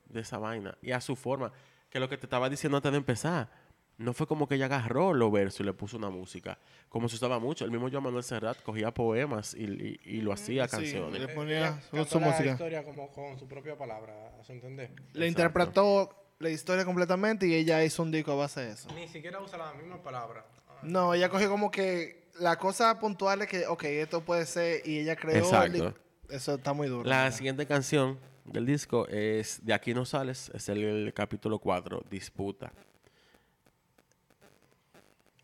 [0.06, 1.52] de esa vaina y a su forma.
[1.90, 3.50] Que lo que te estaba diciendo antes de empezar,
[3.98, 6.58] no fue como que ella agarró los versos y le puso una música.
[6.88, 7.64] Como se usaba mucho.
[7.64, 11.20] El mismo Joan Manuel Serrat cogía poemas y, y- y lo hacía Sí, canciones.
[11.20, 12.50] le Eh, ponía ella su- la música.
[12.52, 14.90] historia como con su propia palabra, ¿a su entender?
[14.90, 15.26] Le Exacto.
[15.26, 18.88] interpretó la historia completamente y ella hizo un disco a base de eso.
[18.94, 20.46] Ni siquiera usa la misma palabra.
[20.82, 25.00] No, ella cogió como que la cosa puntual es que, ok, esto puede ser, y
[25.00, 25.34] ella creó.
[25.34, 25.94] el Exacto.
[26.30, 27.08] Eso está muy duro.
[27.08, 32.04] La siguiente canción del disco es De aquí no sales, es el, el capítulo 4,
[32.10, 32.72] Disputa.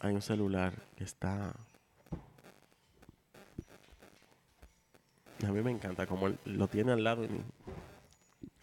[0.00, 1.54] Hay un celular que está...
[5.46, 7.28] A mí me encanta como él lo tiene al lado y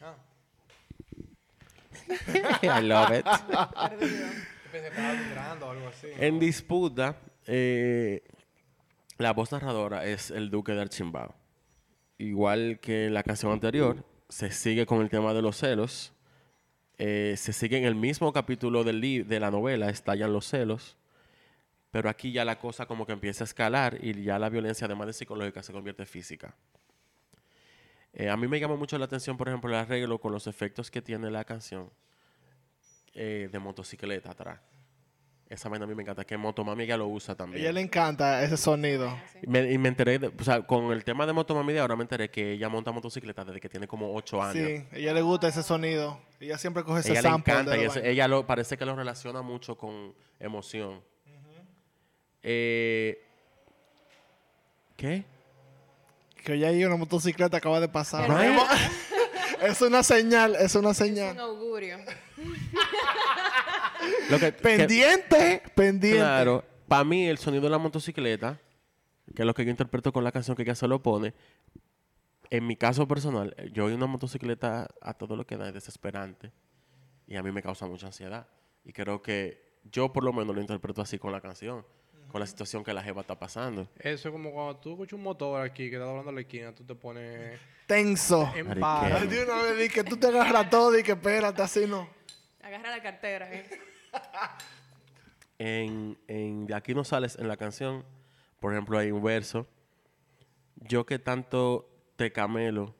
[0.02, 0.16] Ah,
[2.80, 3.26] I love it.
[3.26, 4.28] Perdido.
[4.28, 6.08] yo pensé que estaba vibrando o algo así.
[6.18, 8.24] En disputa, eh,
[9.18, 11.34] la voz narradora es el Duque de Archimbao.
[12.24, 16.14] Igual que la canción anterior, se sigue con el tema de los celos.
[16.98, 20.96] eh, se sigue en el mismo capítulo de la novela, estallan los celos.
[21.92, 25.08] Pero aquí ya la cosa como que empieza a escalar y ya la violencia, además
[25.08, 26.56] de psicológica, se convierte en física.
[28.14, 30.90] Eh, a mí me llama mucho la atención, por ejemplo, el arreglo con los efectos
[30.90, 31.90] que tiene la canción
[33.14, 34.62] eh, de motocicleta atrás.
[35.54, 37.62] Esa vaina a mí me encanta, que Motomami ya lo usa A también.
[37.62, 39.16] ella le encanta ese sonido.
[39.34, 39.39] Sí.
[39.44, 41.96] Y me, y me enteré, de- o sea, con el tema de Motomami de ahora
[41.96, 44.54] me enteré que ella monta motocicleta desde que tiene como 8 años.
[44.68, 46.20] Sí, a ella le gusta ese sonido.
[46.39, 47.54] Ella siempre coge ese ella le sample.
[47.54, 48.10] encanta de y ese- vaina.
[48.10, 51.02] ella lo, parece que lo relaciona mucho con emoción.
[52.42, 53.24] Eh,
[54.98, 55.24] ¿Qué?
[56.44, 58.28] Que ella ahí una motocicleta acaba de pasar.
[58.28, 58.38] Pero-
[59.65, 61.39] es una señal, es una Es un señal.
[61.39, 61.97] augurio.
[64.30, 66.17] Lo que, que- Pendiente, pendiente.
[66.19, 68.60] claro, para mí el sonido de la motocicleta,
[69.36, 71.34] que es lo que yo interpreto con la canción que ella se lo pone,
[72.49, 75.73] en mi caso personal, eh, yo oí una motocicleta a todo lo que da es
[75.73, 76.52] desesperante
[77.28, 78.47] y a mí me causa mucha ansiedad.
[78.84, 81.86] Y creo que yo por lo menos lo interpreto así con la canción,
[82.34, 83.88] con la situación que la jeva está pasando.
[84.00, 86.84] Eso es como cuando tú escuchas un motor aquí que está doblando la esquina, tú
[86.84, 88.52] te pones Tenso.
[88.56, 88.67] en.
[88.84, 92.10] Ay, De una vez di que tú te agarras todo y que espérate, así no.
[92.63, 93.54] Agarra la cartera.
[93.54, 93.69] ¿eh?
[95.60, 98.04] En, en De aquí no sales en la canción,
[98.60, 99.67] por ejemplo, hay un verso.
[100.76, 102.96] Yo que tanto te camelo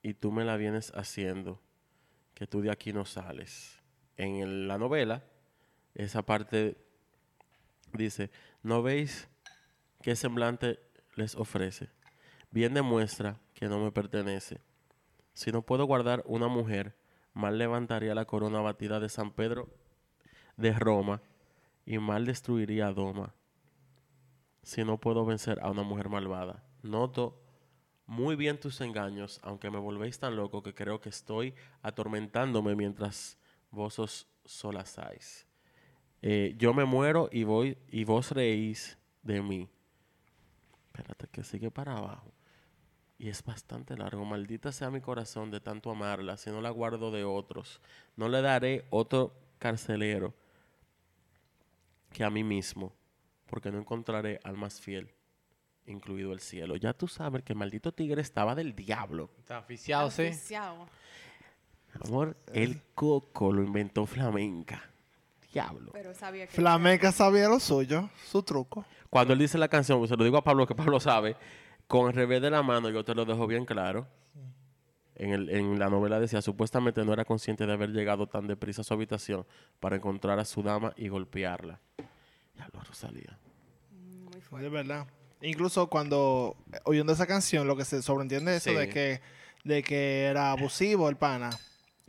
[0.00, 1.60] y tú me la vienes haciendo,
[2.34, 3.76] que tú de aquí no sales.
[4.16, 5.24] En el- la novela,
[5.94, 6.76] esa parte
[7.92, 8.30] dice,
[8.62, 9.28] ¿no veis
[10.02, 10.78] qué semblante
[11.16, 11.90] les ofrece?
[12.50, 14.60] Bien demuestra que no me pertenece.
[15.34, 16.96] Si no puedo guardar una mujer,
[17.32, 19.68] mal levantaría la corona batida de San Pedro
[20.56, 21.22] de Roma
[21.86, 23.34] y mal destruiría a Doma.
[24.62, 26.64] Si no puedo vencer a una mujer malvada.
[26.82, 27.40] Noto
[28.06, 33.38] muy bien tus engaños, aunque me volvéis tan loco que creo que estoy atormentándome mientras
[33.70, 35.46] vos os solazáis.
[36.22, 39.68] Eh, yo me muero y voy y vos reís de mí.
[40.86, 42.32] Espérate que sigue para abajo.
[43.18, 44.24] Y es bastante largo.
[44.24, 47.80] Maldita sea mi corazón de tanto amarla, si no la guardo de otros.
[48.16, 50.34] No le daré otro carcelero
[52.12, 52.92] que a mí mismo,
[53.46, 55.12] porque no encontraré al más fiel,
[55.86, 56.76] incluido el cielo.
[56.76, 59.30] Ya tú sabes que el maldito tigre estaba del diablo.
[59.38, 60.30] Está aficiado, sí.
[62.04, 64.89] Amor, el coco lo inventó flamenca.
[65.52, 65.90] Diablo.
[65.92, 66.52] Pero sabía que.
[66.54, 68.84] Flamenca sabía lo suyo, su truco.
[69.08, 71.36] Cuando él dice la canción, se lo digo a Pablo, que Pablo sabe,
[71.88, 74.06] con el revés de la mano, yo te lo dejo bien claro.
[75.16, 78.80] En, el- en la novela decía, supuestamente no era consciente de haber llegado tan deprisa
[78.80, 79.44] a su habitación
[79.78, 81.78] para encontrar a su dama y golpearla.
[82.56, 83.36] Ya lo Rosalía.
[83.90, 84.64] Muy fuerte.
[84.64, 85.06] De verdad.
[85.42, 89.20] Incluso cuando eh, oyendo esa canción, lo que se sobreentiende es eso de que,
[89.64, 91.50] de que era abusivo el pana.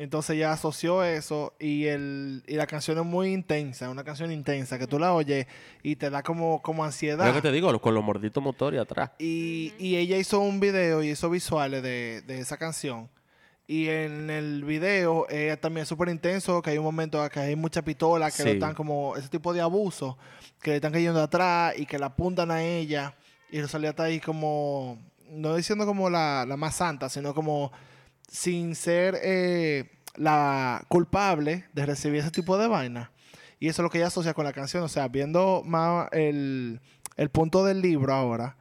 [0.01, 4.79] Entonces ya asoció eso y, el, y la canción es muy intensa, una canción intensa
[4.79, 5.45] que tú la oyes
[5.83, 7.27] y te da como, como ansiedad.
[7.27, 9.11] Lo que te digo, con los morditos motores atrás.
[9.19, 13.09] Y, y ella hizo un video y hizo visuales de, de esa canción.
[13.67, 17.55] Y en el video eh, también es súper intenso, que hay un momento que hay
[17.55, 18.55] mucha pistola, que lo Sí.
[18.55, 20.17] están como ese tipo de abuso,
[20.63, 23.13] que le están cayendo atrás y que la apuntan a ella.
[23.51, 24.97] Y Rosalía está ahí como,
[25.29, 27.71] no diciendo como la, la más santa, sino como
[28.27, 33.11] sin ser eh, la culpable de recibir ese tipo de vaina.
[33.59, 34.83] Y eso es lo que ella asocia con la canción.
[34.83, 36.81] O sea, viendo más el,
[37.17, 38.57] el punto del libro ahora,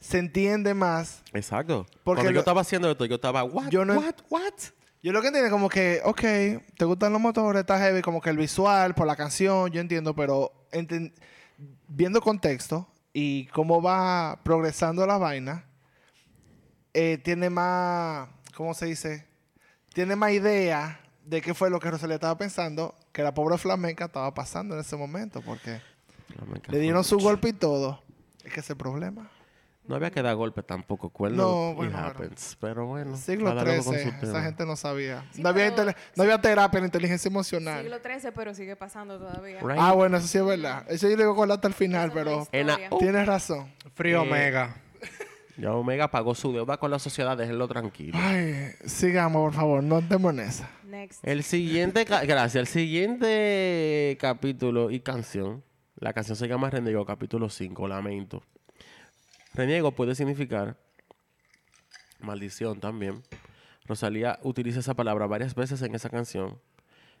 [0.00, 1.22] se entiende más.
[1.32, 1.86] Exacto.
[2.04, 4.52] Porque Cuando lo- yo estaba haciendo esto, yo estaba, what, Yo no- what, what?
[5.02, 6.20] Yo lo que entiendo como que, ok,
[6.76, 10.14] te gustan los motores, está heavy, como que el visual, por la canción, yo entiendo,
[10.14, 11.12] pero enten-
[11.88, 15.64] viendo contexto y cómo va progresando la vaina,
[16.94, 19.26] eh, tiene más, ¿cómo se dice?
[19.94, 24.06] Tiene más idea de qué fue lo que Rosalía estaba pensando que la pobre flamenca
[24.06, 25.80] estaba pasando en ese momento, porque
[26.34, 28.02] Flamenca le dieron su golpe y todo.
[28.44, 29.30] Es que ese problema.
[29.84, 31.42] No había que dar golpe tampoco, cuerno.
[31.42, 31.98] No, bueno, bueno.
[32.06, 32.56] happens.
[32.60, 33.16] Pero bueno.
[33.16, 35.24] Siglo XIII, esa gente no sabía.
[35.32, 37.82] Sí, no, había pero- no había terapia ni inteligencia emocional.
[37.82, 39.58] Siglo XIII, pero sigue pasando todavía.
[39.60, 39.78] Right.
[39.80, 40.84] Ah, bueno, eso sí es verdad.
[40.88, 43.72] Eso yo le digo con hasta el final, pero En la- tienes razón.
[43.94, 44.76] Frío Eh, Omega.
[45.56, 48.18] Ya Omega pagó su deuda con la sociedad, déjenlo tranquilo.
[48.20, 50.70] Ay, sigamos, por favor, no estemos en esa.
[50.84, 51.26] Next.
[51.26, 55.62] El siguiente, gracias, el siguiente capítulo y canción,
[55.96, 58.42] la canción se llama Reniego, capítulo 5, Lamento.
[59.54, 60.76] Reniego puede significar
[62.20, 63.22] maldición también.
[63.86, 66.58] Rosalía utiliza esa palabra varias veces en esa canción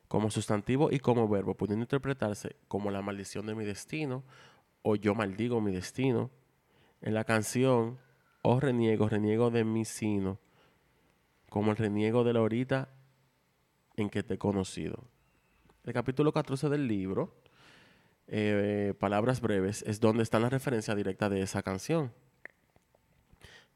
[0.08, 4.22] como sustantivo y como verbo, pudiendo interpretarse como la maldición de mi destino
[4.82, 6.30] o yo maldigo mi destino.
[7.00, 7.98] En la canción,
[8.42, 10.38] oh reniego, reniego de mi sino,
[11.48, 12.88] como el reniego de la horita
[13.96, 15.04] en que te he conocido.
[15.84, 17.34] El capítulo 14 del libro,
[18.28, 22.12] eh, Palabras Breves, es donde está la referencia directa de esa canción.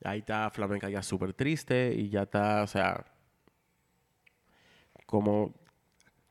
[0.05, 3.05] Ahí está Flamenca ya súper triste y ya está, o sea,
[5.07, 5.55] como...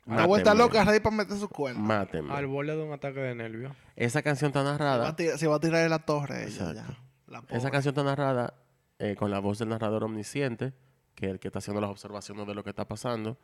[0.06, 1.82] La vuelta loca, ready para meter su cuerno.
[1.82, 2.32] mátenme.
[2.32, 3.76] Al borde de un ataque de nervios.
[3.96, 6.44] Esa canción está Se va, narrada a tirar, se va a tirar de la torre
[6.44, 6.74] ella Exacto.
[6.76, 7.05] ya.
[7.28, 7.58] La pobre.
[7.58, 8.54] Esa canción está narrada
[9.00, 10.74] eh, con la voz del narrador omnisciente,
[11.16, 13.38] que es el que está haciendo las observaciones de lo que está pasando,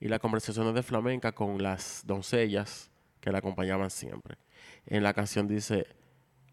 [0.00, 4.36] y las conversaciones de flamenca con las doncellas que la acompañaban siempre.
[4.86, 5.86] En la canción dice,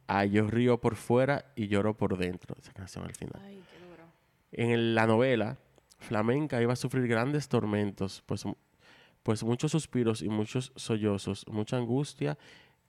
[0.07, 2.55] ay, yo río por fuera y lloro por dentro.
[2.61, 3.41] Esa canción al final.
[3.43, 4.03] Ay, qué duro.
[4.51, 5.57] En el- la novela,
[5.99, 8.43] Flamenca iba a sufrir grandes tormentos, pues,
[9.23, 12.37] pues muchos suspiros y muchos sollozos, mucha angustia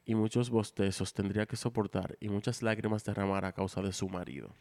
[0.09, 4.55] y muchos bostezos tendría que soportar y muchas lágrimas derramar a causa de su marido.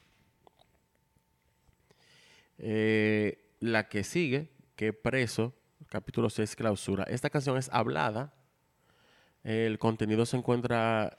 [2.58, 5.54] Eh, la que sigue, que preso,
[5.88, 7.06] capítulo 6, clausura.
[7.06, 8.34] Esta canción es hablada.
[9.42, 11.18] El contenido se encuentra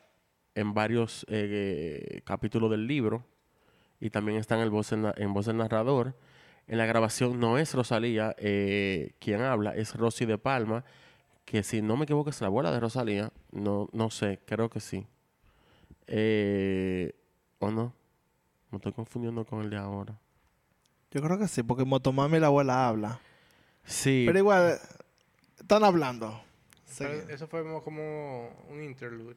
[0.55, 3.25] en varios eh, capítulos del libro
[3.99, 6.19] y también está en, el voz, en, voz del narrador.
[6.67, 10.85] En la grabación no es Rosalía eh, quien habla, es Rosy de Palma,
[11.51, 13.33] que si no me equivoco es la abuela de Rosalía.
[13.53, 15.07] No, no sé, creo que sí.
[16.07, 17.15] Eh,
[17.59, 17.93] ¿O no?
[18.71, 20.19] Me estoy confundiendo con el de ahora.
[21.11, 23.21] Yo creo que sí, porque Motomami la abuela habla.
[23.85, 24.79] Sí, Pero igual,
[25.59, 26.39] están hablando.
[26.85, 29.37] Sí, eso fue como- un interlude.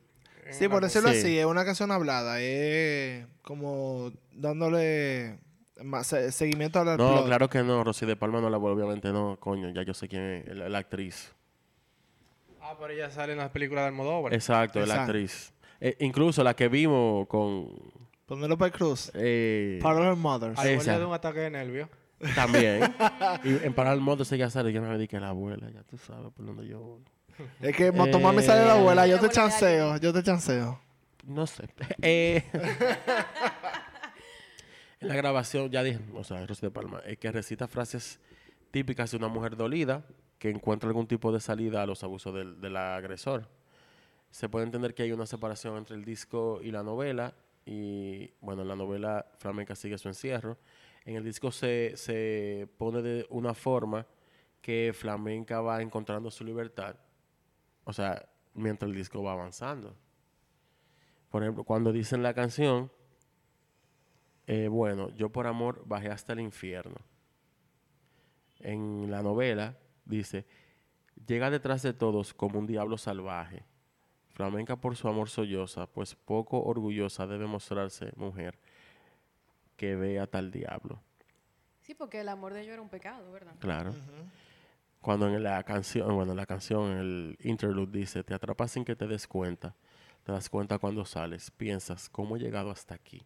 [0.51, 1.19] Sí, por decirlo Sí.
[1.19, 2.41] así, es una canción hablada.
[2.41, 5.39] Es como dándole
[5.83, 7.25] más se- seguimiento al no, plot.
[7.25, 7.83] claro que no.
[7.83, 9.37] Rosy de Palma no la abuela, obviamente no.
[9.39, 11.31] Coño, ya yo sé quién es la, la actriz.
[12.71, 14.33] Ah, pero ella sale en las películas de Almodóvar.
[14.33, 15.11] Exacto, es la Exacto.
[15.11, 15.53] actriz.
[15.81, 17.67] Eh, incluso la que vimos con...
[18.25, 19.11] Penelope Cruz.
[19.13, 20.57] eh, Her Mothers.
[20.57, 21.89] Al borde de un ataque de nervios.
[22.33, 22.95] También.
[23.43, 24.71] y en Parar el Modo ella sale.
[24.71, 27.03] Yo me di que la abuela, ya tú sabes por dónde yo voy.
[27.59, 29.05] Es que Motomami sale la abuela.
[29.05, 29.97] Yo te chanceo.
[29.97, 30.79] Yo te chanceo.
[31.25, 31.67] No sé.
[32.01, 32.41] Eh,
[35.01, 38.21] en la grabación, ya dije, o sea, Rosy de Palma, es que recita frases
[38.71, 40.05] típicas de una mujer dolida
[40.41, 43.47] que encuentra algún tipo de salida a los abusos del, del agresor.
[44.31, 47.35] Se puede entender que hay una separación entre el disco y la novela.
[47.63, 50.57] Y bueno, en la novela Flamenca sigue su encierro.
[51.05, 54.07] En el disco se, se pone de una forma
[54.63, 56.95] que Flamenca va encontrando su libertad.
[57.83, 59.95] O sea, mientras el disco va avanzando.
[61.29, 62.91] Por ejemplo, cuando dicen la canción,
[64.47, 66.97] eh, bueno, yo por amor bajé hasta el infierno.
[68.59, 69.77] En la novela
[70.11, 70.45] dice,
[71.25, 73.63] llega detrás de todos como un diablo salvaje.
[74.29, 78.59] Flamenca por su amor solloza, pues poco orgullosa debe mostrarse mujer
[79.75, 81.01] que vea tal diablo.
[81.81, 83.55] Sí, porque el amor de ellos era un pecado, ¿verdad?
[83.59, 83.93] Claro.
[85.01, 88.85] Cuando en la canción, bueno, en la canción, en el interlude dice, te atrapas sin
[88.85, 89.75] que te des cuenta.
[90.23, 93.25] Te das cuenta cuando sales, piensas, ¿cómo he llegado hasta aquí?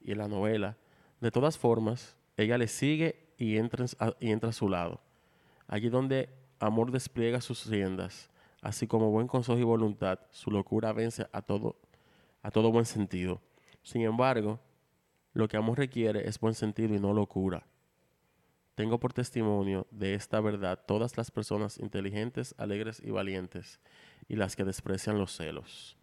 [0.00, 0.76] Y en la novela,
[1.20, 3.86] de todas formas, ella le sigue y entra,
[4.20, 5.00] y entra a su lado.
[5.68, 8.30] Allí donde amor despliega sus riendas,
[8.62, 11.76] así como buen consejo y voluntad, su locura vence a todo,
[12.42, 13.40] a todo buen sentido.
[13.82, 14.58] Sin embargo,
[15.34, 17.66] lo que amor requiere es buen sentido y no locura.
[18.74, 23.80] Tengo por testimonio de esta verdad todas las personas inteligentes, alegres y valientes,
[24.26, 25.96] y las que desprecian los celos.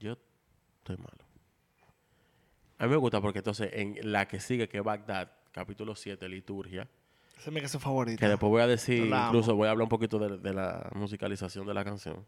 [0.00, 0.16] Yo
[0.78, 1.24] estoy malo.
[2.78, 6.28] A mí me gusta porque entonces en la que sigue, que es Bagdad, capítulo 7,
[6.28, 6.88] liturgia,
[7.36, 8.18] Esa es mi canción favorita.
[8.18, 11.66] que después voy a decir, incluso voy a hablar un poquito de, de la musicalización
[11.66, 12.24] de la canción.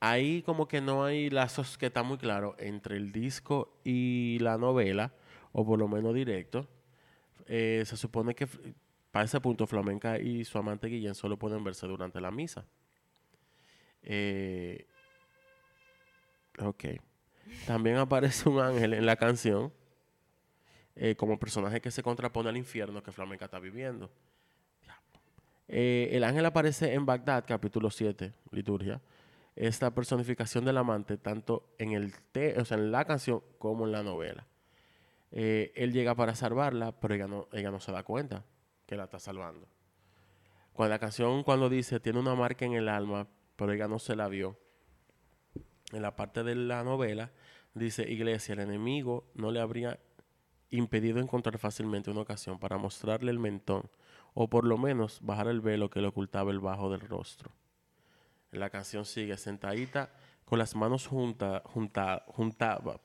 [0.00, 4.58] Ahí como que no hay lazos que están muy claros entre el disco y la
[4.58, 5.12] novela,
[5.52, 6.68] o por lo menos directo.
[7.46, 8.46] eh, se supone que
[9.10, 12.64] para ese punto Flamenca y su amante Guillén solo pueden verse durante la misa.
[14.02, 14.86] Eh,
[16.58, 16.84] ok.
[17.66, 19.72] También aparece un ángel en la canción
[20.96, 24.10] eh, como personaje que se contrapone al infierno que Flamenca está viviendo.
[25.66, 29.00] Eh, el ángel aparece en Bagdad, capítulo 7, liturgia.
[29.56, 32.12] Es la personificación del amante tanto en, el
[32.58, 34.46] o sea, en la canción como en la novela.
[35.32, 38.44] Eh, él llega para salvarla, pero ella no, ella no se da cuenta
[38.86, 39.66] que la está salvando.
[40.72, 43.26] Cuando la canción, cuando dice, tiene una marca en el alma,
[43.56, 44.58] pero ella no se la vio.
[45.92, 47.30] En la parte de la novela,
[47.74, 49.98] dice, iglesia, el enemigo no le habría
[50.76, 53.82] impedido encontrar fácilmente una ocasión para mostrarle el mentón,
[54.34, 57.50] o por lo menos bajar el velo que le ocultaba el bajo del rostro.
[58.50, 60.10] La canción sigue sentadita
[60.44, 63.00] con las manos junta, junta, juntaba.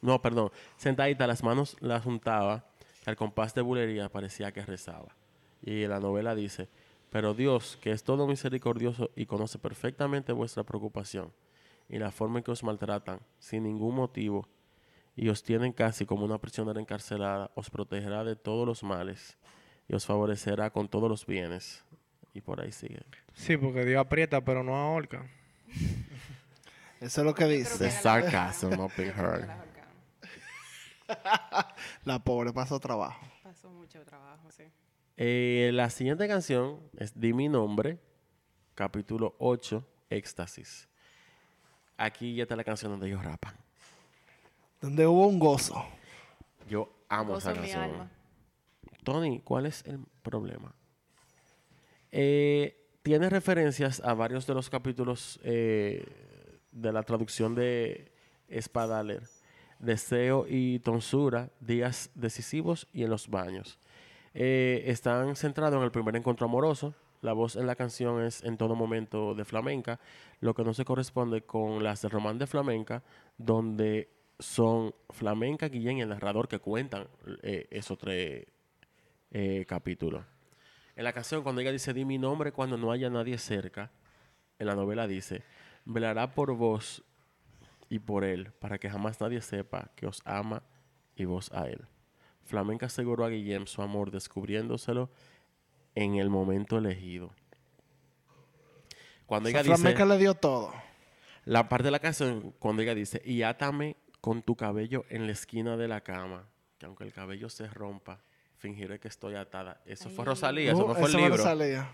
[0.00, 0.50] No, perdón.
[0.76, 2.64] Sentadita, las manos las juntaba.
[3.02, 5.14] que Al compás de bulería parecía que rezaba.
[5.62, 6.68] Y la novela dice,
[7.10, 11.32] pero Dios, que es todo misericordioso y conoce perfectamente vuestra preocupación
[11.88, 14.46] y la forma en que os maltratan, sin ningún motivo,
[15.20, 19.36] y os tienen casi como una prisionera encarcelada, os protegerá de todos los males
[19.88, 21.84] y os favorecerá con todos los bienes.
[22.34, 23.00] Y por ahí sigue.
[23.34, 25.26] Sí, porque Dios aprieta, pero no ahorca.
[27.00, 27.84] Eso es lo que dice.
[27.84, 29.46] la- sarcasm heard.
[29.46, 29.88] la ahorcaron.
[32.04, 33.26] La pobre pasó trabajo.
[33.42, 34.64] Pasó mucho trabajo, sí.
[35.16, 37.98] Eh, la siguiente canción es Di mi nombre,
[38.74, 40.88] capítulo 8, Éxtasis.
[41.96, 43.56] Aquí ya está la canción donde ellos rapan.
[44.80, 45.84] Donde hubo un gozo.
[46.68, 48.10] Yo amo Gozo esa canción.
[49.02, 50.74] Tony, ¿cuál es el problema?
[52.12, 56.04] Eh, tiene referencias a varios de los capítulos eh,
[56.70, 58.12] de la traducción de
[58.60, 59.22] Spadaler.
[59.78, 63.78] Deseo y tonsura, días decisivos y en los baños.
[64.34, 66.94] Eh, están centrados en el primer encuentro amoroso.
[67.20, 69.98] La voz en la canción es en todo momento de flamenca,
[70.40, 73.02] lo que no se corresponde con las de Román de Flamenca,
[73.38, 77.08] donde son Flamenca, Guillén y el narrador que cuentan
[77.42, 78.46] eh, esos tres
[79.30, 80.24] eh, capítulos.
[80.96, 83.90] En la canción, cuando ella dice, di mi nombre cuando no haya nadie cerca,
[84.58, 85.42] en la novela dice,
[85.84, 87.04] velará por vos
[87.88, 90.62] y por él, para que jamás nadie sepa que os ama
[91.14, 91.86] y vos a él.
[92.44, 95.10] Flamenca aseguró a Guillem su amor, descubriéndoselo
[95.94, 97.30] en el momento elegido.
[99.26, 100.72] Cuando Esa ella dice, flamenca le dio todo.
[101.44, 105.32] la parte de la canción, cuando ella dice, y átame con tu cabello en la
[105.32, 106.44] esquina de la cama,
[106.78, 108.20] que aunque el cabello se rompa,
[108.58, 109.80] fingiré que estoy atada.
[109.86, 110.24] Eso fue.
[110.24, 111.38] Rosalía, eso Uh, no fue el libro.
[111.38, 111.90] salía.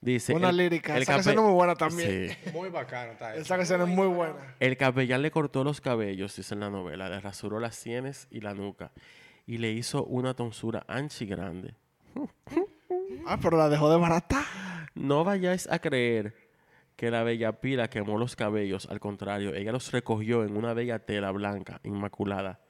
[0.00, 0.96] Dice, Una el- lírica.
[0.96, 2.30] el Esa canción es muy buena también.
[2.30, 2.50] Sí.
[2.52, 4.54] Muy bacano está Esa canción es muy buena.
[4.60, 8.40] El capellán le cortó los cabellos, dice en la novela, le rasuró las sienes y
[8.40, 8.90] la nuca
[9.46, 11.74] y le hizo una tonsura ancha y grande.
[13.26, 14.44] Ah, pero la dejó de barata.
[14.94, 16.34] No vayáis a creer
[16.96, 21.00] que la bella pila quemó los cabellos, al contrario, ella los recogió en una bella
[21.00, 22.60] tela blanca, inmaculada,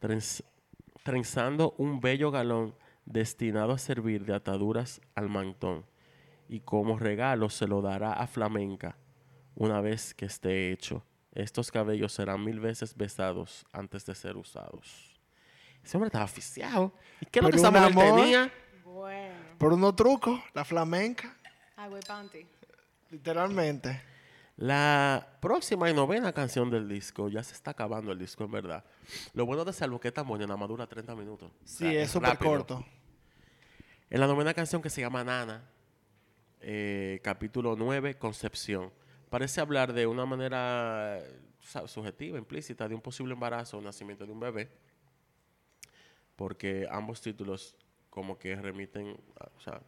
[0.00, 0.42] trenz-
[1.02, 2.74] trenzando un bello galón
[3.04, 5.86] destinado a servir de ataduras al mantón,
[6.48, 8.96] y como regalo se lo dará a Flamenca
[9.54, 11.04] una vez que esté hecho.
[11.32, 15.20] Estos cabellos serán mil veces besados antes de ser usados.
[15.84, 16.92] Ese hombre estaba aficiado.
[17.20, 18.16] ¿Y qué es lo que esa mujer amor.
[18.20, 18.52] tenía?
[18.84, 19.34] Bueno.
[19.58, 21.36] Por unos trucos, la flamenca,
[21.76, 22.46] Agua y panty.
[23.10, 24.00] Literalmente.
[24.56, 28.84] La próxima y novena canción del disco, ya se está acabando el disco en verdad.
[29.32, 31.50] Lo bueno de Salvo que esta nada más dura 30 minutos.
[31.52, 32.84] O Sí, sea, es súper corto.
[34.10, 35.62] En la novena canción que se llama Nana,
[36.60, 38.90] eh, capítulo 9, Concepción.
[39.30, 41.40] Parece hablar de una manera eh,
[41.86, 44.70] subjetiva, implícita, de un posible embarazo o nacimiento de un bebé.
[46.34, 47.76] Porque ambos títulos
[48.10, 49.80] como que remiten, a- o sea,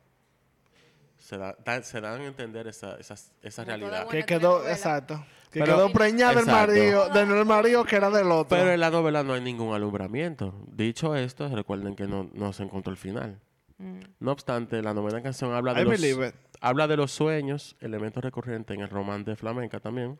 [1.20, 4.08] se, da- da- se dan a entender esa, esas- esa toda realidad.
[4.08, 5.24] Que quedó, exacto.
[5.52, 8.56] Que Pero- quedó preñada del marido, del marido que era del otro.
[8.58, 10.54] Pero en la novela no hay ningún alumbramiento.
[10.66, 13.40] Dicho esto, recuerden que no, no se encontró el final.
[13.78, 13.98] Mm.
[14.20, 18.74] No obstante, la novena canción habla de, I los, habla de los sueños, elemento recurrente
[18.74, 20.18] en el román de flamenca también.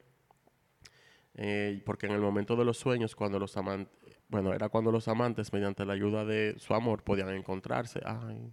[1.34, 3.92] Eh, porque en el momento de los sueños, cuando los amantes,
[4.28, 8.00] bueno, era cuando los amantes, mediante la ayuda de su amor, podían encontrarse.
[8.04, 8.52] Ay,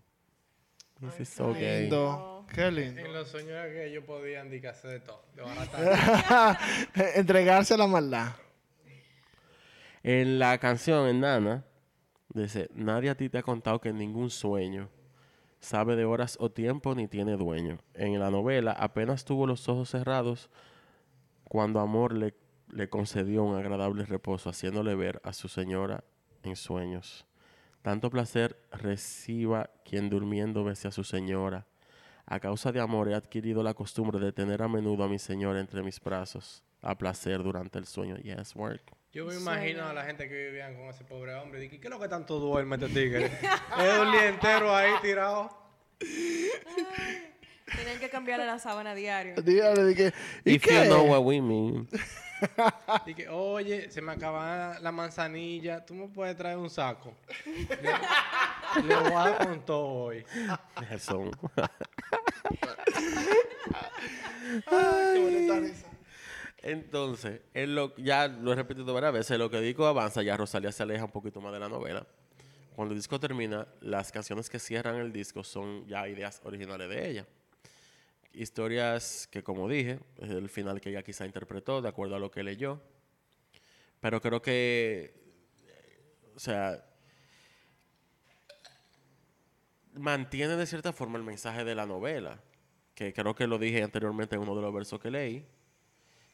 [1.00, 1.90] this is so gay.
[2.48, 2.54] Lindo.
[2.54, 3.02] Qué lindo.
[3.02, 5.24] En los sueños que ellos podían hacer de todo.
[5.36, 5.44] De.
[7.20, 8.34] Entregarse a la maldad.
[10.04, 11.66] En la canción, en Nana,
[12.30, 14.90] dice, nadie a ti te ha contado que ningún sueño
[15.60, 17.80] sabe de horas o tiempo ni tiene dueño.
[17.94, 20.50] En la novela, apenas tuvo los ojos cerrados
[21.44, 22.36] cuando Amor le,
[22.72, 26.04] le concedió un agradable reposo, haciéndole ver a su señora
[26.44, 27.26] en sueños.
[27.82, 31.66] Tanto placer reciba quien durmiendo bese a su señora.
[32.30, 35.62] A causa de amor he adquirido la costumbre de tener a menudo a mi señora
[35.62, 38.18] entre mis brazos, a placer durante el sueño.
[38.18, 38.82] Yes, work.
[39.14, 41.62] Yo me imagino a la gente que vivían con ese pobre hombre.
[41.62, 43.26] Dije, ¿qué es lo que tanto duerme este tigre?
[43.80, 45.50] es un día entero ahí tirado.
[45.98, 49.36] Tienen que cambiarle la sábana a diario.
[49.42, 50.14] Dígale, de que,
[50.44, 50.74] ¿y If qué?
[50.74, 51.88] you know what we mean.
[53.06, 55.86] Dije, oye, se me acaba la manzanilla.
[55.86, 57.14] ¿Tú me puedes traer un saco?
[58.76, 60.26] Le, voy a dar con todo hoy.
[60.92, 61.32] Eso.
[64.70, 65.88] Qué bonita risa.
[66.64, 70.72] Entonces, en lo, ya lo he repetido varias veces, lo que digo avanza, ya Rosalía
[70.72, 72.06] se aleja un poquito más de la novela.
[72.76, 77.10] Cuando el disco termina, las canciones que cierran el disco son ya ideas originales de
[77.10, 77.26] ella.
[78.34, 82.30] Historias que, como dije, es el final que ella quizá interpretó de acuerdo a lo
[82.30, 82.80] que leyó.
[84.00, 85.14] Pero creo que,
[86.36, 86.87] o sea,
[89.98, 92.40] mantiene de cierta forma el mensaje de la novela,
[92.96, 95.46] que creo que lo dije anteriormente en uno de los versos que leí,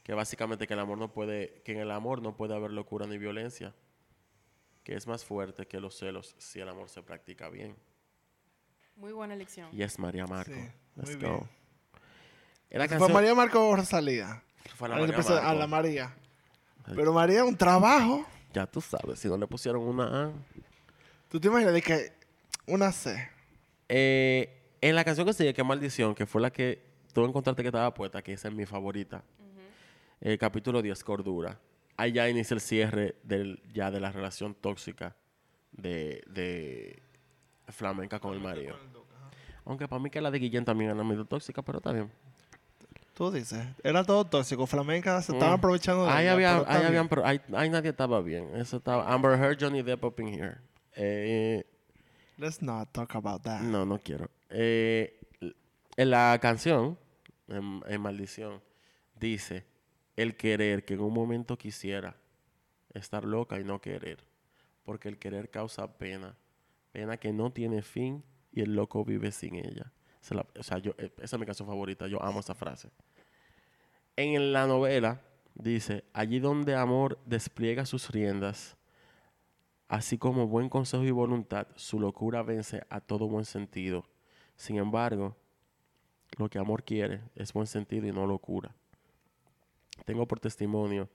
[0.03, 3.05] que básicamente que el amor no puede, que en el amor no puede haber locura
[3.07, 3.73] ni violencia,
[4.83, 7.75] que es más fuerte que los celos si el amor se practica bien.
[8.95, 9.69] Muy buena elección.
[9.71, 10.53] Y es María Marco.
[10.53, 11.29] Sí, Let's go.
[11.29, 11.49] bien.
[12.69, 14.43] Era Fue María Marco o Rosalía.
[14.75, 15.59] fue la María empezó a Marco.
[15.59, 16.15] la María.
[16.95, 18.25] Pero María es un trabajo.
[18.53, 20.31] Ya tú sabes, si no le pusieron una A.
[21.29, 22.13] ¿Tú te imaginas de que
[22.67, 23.29] una C?
[23.89, 27.69] Eh, en la canción que sigue, que Maldición, que fue la que tú encontraste que
[27.69, 29.23] estaba puesta, que esa es mi favorita.
[30.19, 31.59] El capítulo 10, Cordura.
[31.97, 35.15] Ahí ya inicia el cierre del, ya de la relación tóxica
[35.71, 37.01] de, de
[37.67, 38.75] Flamenca con el marido.
[39.65, 42.09] Aunque para mí que la de Guillén también era medio tóxica, pero está bien.
[43.13, 43.63] Tú dices.
[43.83, 44.65] Era todo tóxico.
[44.65, 45.59] Flamenca se estaban Mm.
[45.59, 48.49] aprovechando de Ahí, ella, había, ahí, habían ahí- ahí nadie estaba bien.
[48.55, 50.55] Eso estaba Amber Heard, Johnny Depp up in here.
[50.95, 51.63] Eh,
[52.37, 53.61] Let's not talk about that.
[53.61, 54.29] No, no quiero.
[54.49, 55.19] Eh,
[55.95, 56.97] en la canción,
[57.47, 58.61] en, Maldición,
[59.19, 59.65] dice,
[60.15, 62.15] el querer que en un momento quisiera
[62.93, 64.23] estar loca y no querer,
[64.83, 66.35] porque el querer causa pena,
[66.91, 69.91] pena que no tiene fin y el loco vive sin ella.
[70.21, 72.89] Es la- o sea, yo, eh, esa es mi canción favorita, yo amo esa frase.
[74.15, 75.21] En la novela
[75.55, 78.75] dice, allí donde amor despliega sus riendas,
[79.87, 84.05] Así como buen consejo y voluntad, su locura vence a todo buen sentido.
[84.55, 85.35] Sin embargo,
[86.37, 88.75] lo que amor quiere es buen sentido y no locura.
[90.05, 91.09] Tengo por testimonio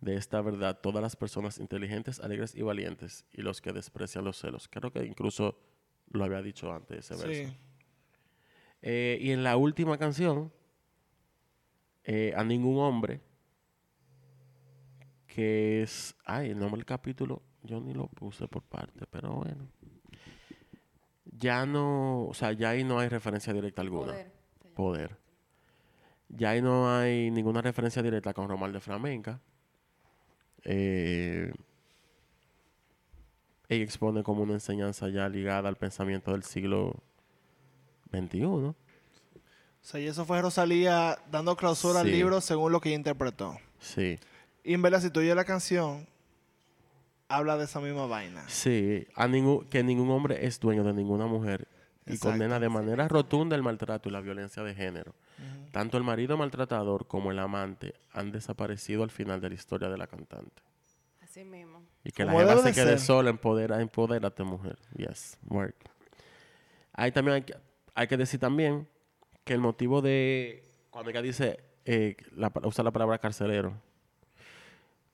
[0.00, 4.38] de esta verdad todas las personas inteligentes, alegres y valientes y los que desprecian los
[4.38, 4.68] celos.
[4.68, 5.58] Creo que incluso
[6.10, 7.54] lo había dicho antes ese verso.
[8.82, 10.52] Eh, y en la última canción,
[12.04, 13.20] eh, a ningún hombre,
[15.28, 19.68] que es, ay, el nombre del capítulo, yo ni lo puse por parte, pero bueno.
[21.38, 24.12] Ya no, o sea, ya ahí no hay referencia directa alguna.
[24.12, 24.32] Poder.
[24.74, 25.16] Poder.
[26.28, 29.40] Ya ahí no hay ninguna referencia directa con Román de Flamenca.
[30.64, 31.52] Eh,
[33.68, 36.94] ella expone como una enseñanza ya ligada al pensamiento del siglo
[38.12, 38.44] XXI.
[38.44, 38.74] O
[39.80, 43.58] sea, y eso fue Rosalía dando clausura al libro según lo que ella interpretó.
[43.80, 44.18] Sí.
[44.62, 46.06] Y en verdad, si tú oyes la canción,
[47.36, 48.44] habla de esa misma vaina.
[48.48, 51.68] Sí, a ningún, que ningún hombre es dueño de ninguna mujer
[52.06, 52.30] y Exacto.
[52.30, 55.14] condena de manera rotunda el maltrato y la violencia de género.
[55.72, 59.96] Tanto el marido maltratador como el amante han desaparecido al final de la historia de
[59.96, 60.62] la cantante.
[61.20, 61.82] Así mismo.
[62.04, 63.00] Y que la jeva se de quede ser.
[63.00, 64.78] sola, empodera, empodérate, mujer.
[64.96, 65.76] Yes, work.
[66.92, 67.54] Ahí también hay que,
[67.94, 68.86] hay que decir también
[69.44, 73.74] que el motivo de, cuando ella dice, eh, la, usa la palabra carcelero,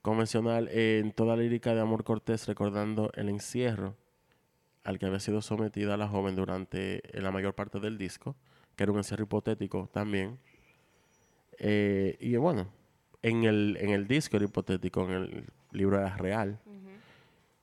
[0.09, 3.95] convencional en toda lírica de Amor Cortés, recordando el encierro
[4.83, 8.35] al que había sido sometida la joven durante eh, la mayor parte del disco,
[8.75, 10.39] que era un encierro hipotético también.
[11.59, 12.73] Eh, y bueno,
[13.21, 16.59] en el, en el disco era hipotético, en el libro era real.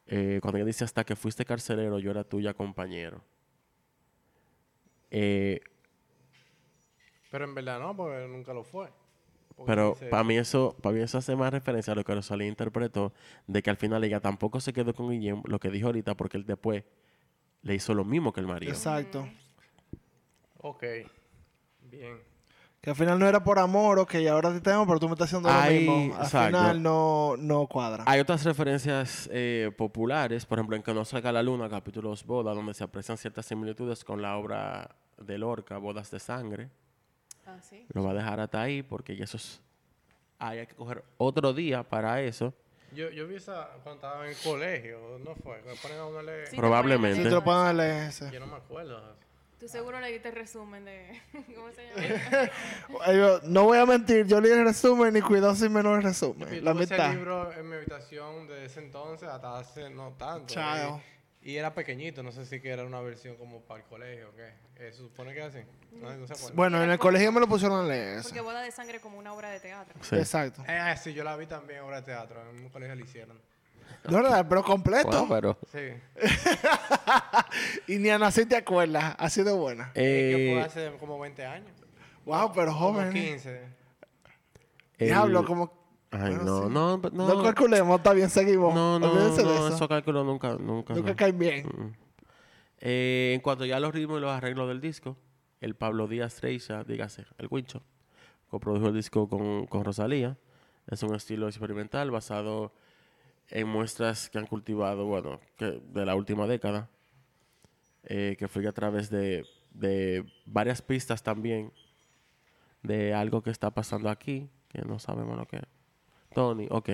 [0.05, 3.23] Eh, cuando ella dice hasta que fuiste carcelero, yo era tuya compañero.
[5.09, 5.61] Eh,
[7.31, 8.91] Pero en verdad no, porque nunca lo fue.
[9.65, 13.13] Pero para mí eso para mí eso hace más referencia a lo que Rosalía interpretó
[13.47, 16.37] de que al final ella tampoco se quedó con Guillem, lo que dijo ahorita, porque
[16.37, 16.83] él después
[17.61, 18.71] le hizo lo mismo que el marido.
[18.71, 19.27] Exacto.
[20.57, 20.83] Ok.
[21.81, 22.19] Bien.
[22.81, 25.33] Que al final no era por amor, ok, ahora te tengo, pero tú me estás
[25.33, 26.15] haciendo lo mismo.
[26.15, 26.57] Al exacto.
[26.57, 28.03] final no, no cuadra.
[28.05, 32.25] Hay otras referencias eh, populares, por ejemplo, en Que no salga la luna, capítulo 2,
[32.27, 36.69] Boda, donde se aprecian ciertas similitudes con la obra de Lorca, Bodas de Sangre.
[37.45, 37.85] Ah, sí.
[37.93, 39.61] Lo va a dejar hasta ahí porque ya eso es...
[40.39, 42.53] Hay que coger otro día para eso.
[42.93, 45.61] Yo, yo vi esa cuando estaba en el colegio, ¿no fue?
[45.61, 46.47] Que ponen a uno a leer.
[46.47, 47.17] Sí, Probablemente.
[47.17, 48.31] Si te lo ponen a leer ese.
[48.31, 49.15] Yo no me acuerdo.
[49.59, 51.21] Tú seguro leíste el resumen de...
[51.55, 52.51] ¿Cómo se llama?
[53.13, 56.07] Yo- no voy a mentir, yo leí el resumen y cuidado sin menos el Yo
[56.09, 56.63] resumen.
[56.65, 57.11] La tuve ese mitad.
[57.13, 60.53] libro en mi habitación de ese entonces hasta hace no tanto.
[60.53, 61.01] Chao.
[61.45, 64.35] Y era pequeñito, no sé si que era una versión como para el colegio o
[64.35, 64.47] qué.
[64.77, 65.59] Eh, ¿Se supone que es así?
[65.93, 66.55] No, no se acuerda.
[66.55, 68.41] Bueno, en el colegio me lo pusieron a leer Porque ese.
[68.41, 69.93] Boda de Sangre como una obra de teatro.
[70.01, 70.15] Sí.
[70.17, 70.61] Exacto.
[70.67, 72.41] Eh, ah, sí, yo la vi también obra de teatro.
[72.49, 73.39] En un colegio la hicieron.
[74.09, 75.25] No, no, pero completo.
[75.25, 75.59] Bueno, pero...
[75.71, 76.27] Sí.
[77.87, 79.15] Y ni a nacer te acuerdas.
[79.17, 79.91] Ha sido buena.
[79.95, 81.71] Eh, que fue Eh, hace como 20 años.
[82.25, 83.13] Wow, pero Como joven.
[83.13, 83.61] 15.
[84.97, 85.84] el- Diablo, como.
[86.15, 86.73] Ay, Bueno, no, sí.
[86.73, 88.73] no, no, No, calculemos, está bien, seguimos.
[88.73, 89.75] No, no, Olvídense de no, eso.
[89.75, 90.93] esos cálculos nunca, nunca.
[90.93, 91.15] Nunca no.
[91.15, 91.65] caen bien.
[91.67, 91.93] Mm.
[92.79, 95.17] Eh, en cuanto ya a los ritmos y los arreglos del disco,
[95.61, 97.81] el Pablo Díaz Treisa, dígase, el Wincho,
[98.49, 100.37] coprodujo el disco con, con Rosalía.
[100.87, 102.73] Es un estilo experimental basado
[103.49, 106.89] en muestras que han cultivado, bueno, que de la última década,
[108.03, 111.71] eh, que fluye a través de, de varias pistas también
[112.83, 115.63] de algo que está pasando aquí, que no sabemos lo que es.
[116.35, 116.89] Tony, ok.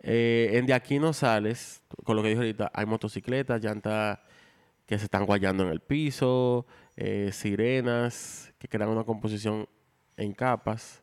[0.00, 4.20] Eh, en De Aquí No Sales, con lo que dije ahorita, hay motocicletas, llantas
[4.86, 9.66] que se están guayando en el piso, eh, sirenas que crean una composición
[10.16, 11.02] en capas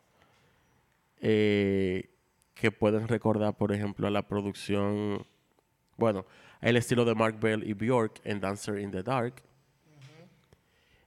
[1.20, 2.10] eh,
[2.54, 5.26] que pueden recordar, por ejemplo, a la producción,
[5.96, 6.26] bueno,
[6.60, 9.42] el estilo de Mark Bell y Bjork en Dancer in the Dark.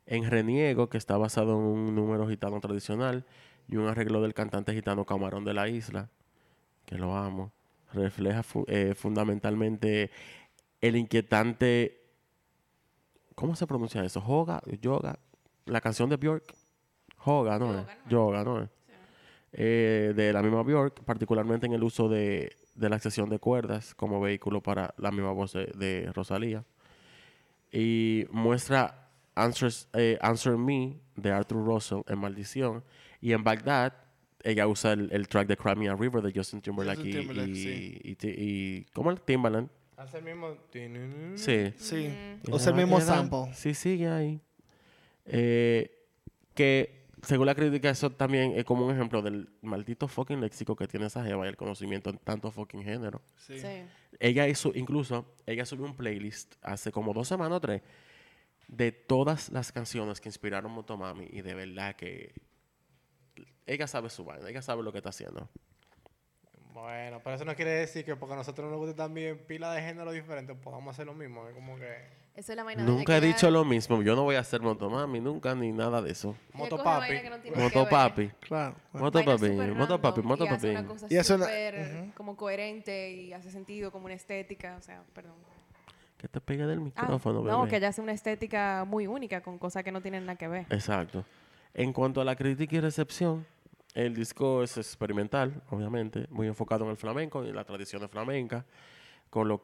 [0.05, 3.25] En Reniego, que está basado en un número gitano tradicional
[3.69, 6.09] y un arreglo del cantante gitano Camarón de la Isla,
[6.85, 7.51] que lo amo,
[7.93, 10.09] refleja fu- eh, fundamentalmente
[10.81, 12.01] el inquietante,
[13.35, 14.23] ¿cómo se pronuncia eso?
[14.27, 15.19] Yoga, yoga,
[15.65, 16.55] la canción de Bjork,
[17.25, 17.85] Yoga, ¿no?
[18.09, 18.69] Yoga, ¿no.
[19.51, 23.93] Eh, de la misma Bjork, particularmente en el uso de, de la sección de cuerdas
[23.95, 26.63] como vehículo para la misma voz de, de Rosalía.
[27.71, 32.83] Y muestra Answers, eh, Answer Me de Arthur Russell en Maldición.
[33.21, 33.93] Y en Baghdad,
[34.43, 37.19] ella usa el, el track de Cry Me a River de Justin Timberlake, Justin y-
[37.19, 37.99] Timberlake, y, sí.
[38.03, 39.69] y, y- ¿Cómo el Timbaland?
[39.97, 40.55] Hace el mismo.
[41.35, 41.73] Sí.
[41.77, 42.07] Sí.
[42.47, 42.53] Mm.
[42.53, 43.53] O sea, el mismo sample.
[43.53, 44.41] Sí, sigue ahí.
[45.25, 45.91] Eh,
[46.53, 50.87] que según la crítica, eso también es como un ejemplo del maldito fucking léxico que
[50.87, 53.21] tiene esa jeva y el conocimiento en tanto fucking género.
[53.35, 53.55] Sí.
[54.19, 57.81] Ella hizo, incluso, ella subió un playlist hace como dos semanas o tres
[58.69, 62.33] de todas las canciones que inspiraron Motomami y de verdad que
[63.73, 65.47] ella sabe su vaina, ella sabe lo que está haciendo.
[66.73, 69.81] Bueno, pero eso no quiere decir que porque a nosotros nos guste también pila de
[69.81, 71.47] género diferente, podamos hacer lo mismo.
[71.47, 72.19] Es como que.
[72.35, 72.83] Esa es la vaina.
[72.85, 76.01] de Nunca he dicho lo mismo, yo no voy a hacer Motomami, nunca, ni nada
[76.01, 76.29] de eso.
[76.29, 77.07] ella Moto coge papi.
[77.13, 77.57] vaina que no.
[77.63, 78.27] Motopapi.
[78.39, 78.75] Claro.
[78.93, 79.05] bueno.
[79.05, 80.67] Motopapi, motopapi, motopapi.
[80.67, 84.13] Y hace una cosa Y eso no- súper como coherente y hace sentido, como una
[84.13, 84.77] estética.
[84.77, 85.35] O sea, perdón.
[86.17, 87.69] Que te pegue del Ah, micrófono, no, bebé.
[87.71, 90.65] que ella hace una estética muy única con cosas que no tienen nada que ver.
[90.69, 91.25] Exacto.
[91.73, 93.45] En cuanto a la crítica y recepción,
[93.93, 98.65] el disco es experimental, obviamente, muy enfocado en el flamenco y en la tradición flamenca,
[99.29, 99.61] con los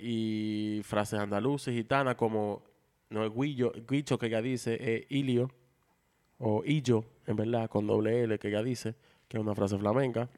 [0.00, 2.62] y frases andaluces, gitanas, como
[3.10, 5.50] no es guillo, guicho que ella dice, es ilio,
[6.38, 8.94] o illo, en verdad, con doble L que ella dice,
[9.28, 10.28] que es una frase flamenca.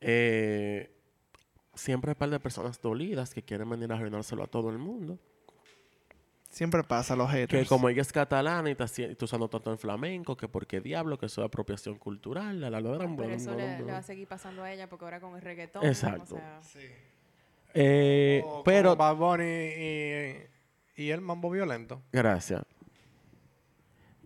[0.00, 0.90] Eh,
[1.74, 4.78] siempre hay un par de personas dolidas que quieren venir a arruinárselo a todo el
[4.78, 5.18] mundo.
[6.56, 7.68] Siempre pasa los Que haters.
[7.68, 11.18] como ella es catalana y está, está usando tanto el flamenco, que por qué diablo,
[11.18, 14.02] que eso es apropiación cultural, la, la, la, la, Pero bla, eso le, va a
[14.02, 15.84] seguir pasando a ella porque ahora con el reggaetón.
[15.84, 16.36] Exacto.
[16.36, 16.80] O sea,
[17.74, 22.00] Eh, o pero, Bad Bunny y, y el mambo violento.
[22.10, 22.62] gracias.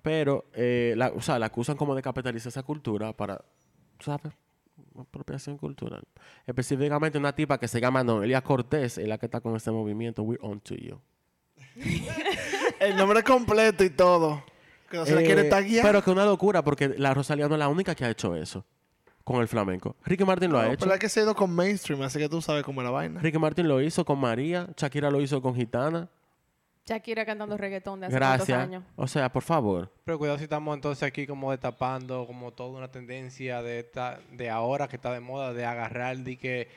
[0.03, 3.45] Pero, eh, la, o sea, la acusan como de capitalizar esa cultura para,
[3.99, 4.33] ¿sabes?
[4.97, 6.05] Apropiación cultural.
[6.47, 10.23] Específicamente una tipa que se llama Noelia Cortés, es la que está con este movimiento,
[10.23, 11.01] We're On To You.
[12.81, 14.43] El nombre completo y todo.
[14.91, 15.85] Que no se le Eh, quiere taguear.
[15.87, 18.65] Pero que una locura, porque la Rosalía no es la única que ha hecho eso
[19.25, 19.95] con el flamenco.
[20.05, 20.79] Ricky Martin lo ha hecho.
[20.81, 22.91] pero es que se ha ido con mainstream, así que tú sabes cómo es la
[22.91, 23.21] vaina.
[23.21, 26.09] Ricky Martin lo hizo con María, Shakira lo hizo con Gitana.
[26.87, 28.59] Shakira cantando reggaetón de hace Gracias.
[28.59, 28.83] años.
[28.97, 29.93] O sea, por favor.
[30.05, 34.51] Pero cuidado si estamos entonces aquí como destapando como toda una tendencia de esta, de
[34.51, 36.69] ahora que está de moda de agarrar de que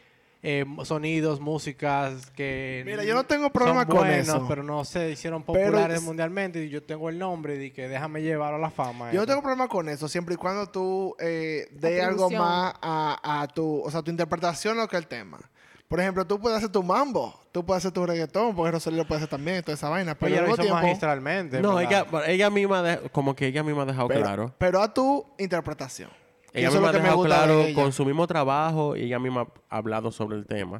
[0.45, 4.45] eh, sonidos, músicas que Mira, yo no tengo problema son con buenos, eso.
[4.47, 8.21] pero no se hicieron populares es- mundialmente y yo tengo el nombre de que déjame
[8.21, 9.07] llevar a la fama.
[9.11, 9.27] Yo no eso.
[9.27, 13.81] tengo problema con eso, siempre y cuando tú eh, dé algo más a, a tu,
[13.81, 15.39] o sea, tu interpretación lo que es el tema.
[15.87, 19.07] Por ejemplo, tú puedes hacer tu mambo, tú puedes hacer tu reggaetón, porque Rosalía lo
[19.07, 20.15] puede hacer también, toda esa vaina.
[20.15, 21.61] Pero ella lo hizo tiempo, magistralmente.
[21.61, 22.07] No, ¿verdad?
[22.11, 24.53] ella, ella misma, de- como que ella misma ha dejado pero, claro.
[24.57, 26.09] pero a tu interpretación.
[26.53, 27.75] Ella misma ha dejado de claro ella.
[27.75, 30.79] con su mismo trabajo y ella misma ha hablado sobre el tema.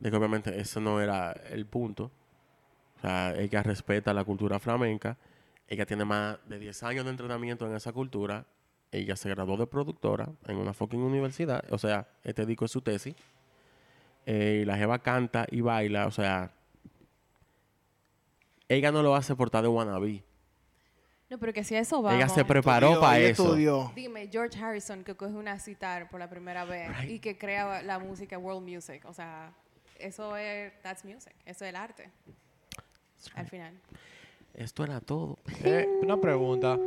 [0.00, 2.10] De que obviamente eso no era el punto.
[2.96, 5.18] O sea, ella respeta la cultura flamenca.
[5.68, 8.46] Ella tiene más de 10 años de entrenamiento en esa cultura.
[8.90, 11.62] Ella se graduó de productora en una fucking universidad.
[11.70, 13.14] O sea, este disco es su tesis.
[14.24, 16.06] Eh, y la jeva canta y baila.
[16.06, 16.52] O sea,
[18.68, 20.24] ella no lo hace por estar de wannabe.
[21.28, 22.18] No, pero que si a eso vamos.
[22.18, 23.42] Ella se preparó Estudió, para eso.
[23.44, 23.92] estudió.
[23.96, 27.98] Dime, George Harrison que coge una citar por la primera vez y que crea la
[27.98, 29.04] música world music.
[29.06, 29.52] O sea,
[29.98, 31.34] eso es, that's music.
[31.44, 32.10] Eso es el arte.
[33.34, 33.74] Al final.
[34.54, 35.38] Esto era todo.
[35.64, 36.78] Eh, una pregunta.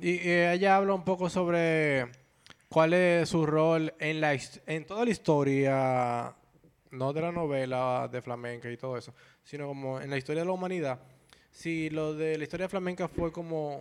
[0.00, 2.06] Y eh, ella habla un poco sobre
[2.68, 6.34] cuál es su rol en la en toda la historia,
[6.90, 10.46] no de la novela de flamenca y todo eso, sino como en la historia de
[10.46, 11.00] la humanidad.
[11.58, 13.80] Si lo de la historia flamenca fue como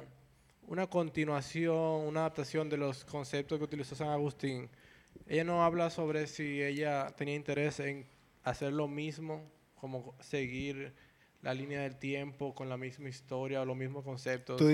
[0.69, 1.76] una continuación,
[2.07, 4.69] una adaptación de los conceptos que utilizó San Agustín,
[5.28, 8.05] ella no habla sobre si ella tenía interés en
[8.45, 9.41] hacer lo mismo,
[9.82, 10.93] como seguir
[11.41, 14.55] la línea del tiempo con la misma historia o los mismos conceptos.
[14.57, 14.65] Tú,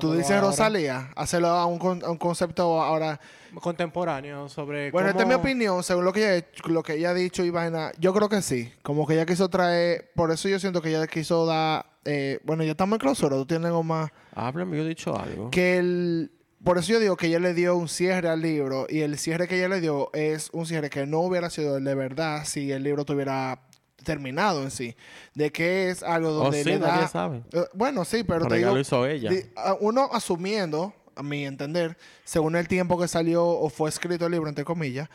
[0.00, 0.48] tú dices ahora.
[0.48, 3.20] Rosalía, hacerlo a un, con- a un concepto ahora.
[3.60, 7.14] Contemporáneo sobre Bueno, esta es mi opinión, según lo que ella, lo que ella ha
[7.14, 7.92] dicho y vaina.
[8.00, 8.72] Yo creo que sí.
[8.82, 10.10] Como que ella quiso traer.
[10.16, 11.86] Por eso yo siento que ella quiso dar.
[12.04, 14.10] Eh, bueno, ya estamos en clausura, tú tienes algo más.
[14.34, 15.50] Háblame, yo he dicho algo.
[15.50, 16.32] Que el.
[16.62, 18.86] Por eso yo digo que ella le dio un cierre al libro.
[18.88, 21.84] Y el cierre que ella le dio es un cierre que no hubiera sido el
[21.84, 23.62] de verdad si el libro tuviera
[24.04, 24.94] terminado en sí.
[25.34, 27.08] De que es algo Oh, donde sí, le da.
[27.08, 27.42] sabe.
[27.52, 29.30] Eh, bueno, sí, pero, te digo, lo hizo ella.
[29.30, 34.26] di- a- uno asumiendo, a mi entender, según el tiempo que salió o fue escrito
[34.26, 35.08] el libro, entre comillas,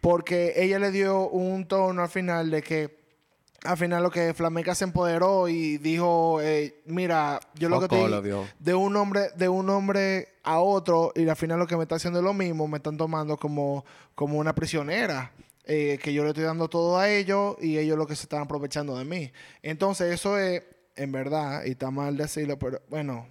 [0.00, 3.03] porque ella le dio un tono al final de que
[3.64, 7.96] al final lo que Flamenca se empoderó y dijo, eh, mira, yo lo que te
[8.58, 11.96] de un hombre de un hombre a otro y al final lo que me está
[11.96, 13.84] haciendo es lo mismo, me están tomando como,
[14.14, 15.32] como una prisionera.
[15.66, 18.42] eh, que yo le estoy dando todo a ellos y ellos lo que se están
[18.42, 19.32] aprovechando de mí.
[19.62, 20.62] Entonces, eso es,
[20.96, 23.26] en verdad, y está mal decirlo, pero bueno,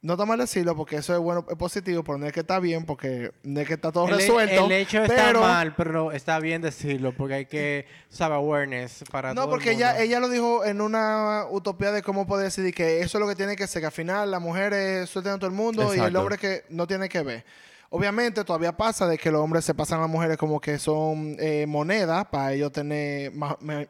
[0.00, 2.60] no está mal decirlo porque eso es bueno, es positivo, pero no es que está
[2.60, 4.66] bien porque no es que está todo el, resuelto.
[4.66, 9.34] el hecho está pero, mal, pero está bien decirlo porque hay que saber awareness para
[9.34, 10.02] No, todo porque ella, mundo.
[10.02, 13.34] ella lo dijo en una utopía de cómo poder decidir que eso es lo que
[13.34, 15.98] tiene que ser, que al final la mujer es suelta a todo el mundo y
[15.98, 17.44] el hombre que no tiene que ver.
[17.90, 21.36] Obviamente todavía pasa de que los hombres se pasan a las mujeres como que son
[21.38, 23.32] eh, monedas para ellos tener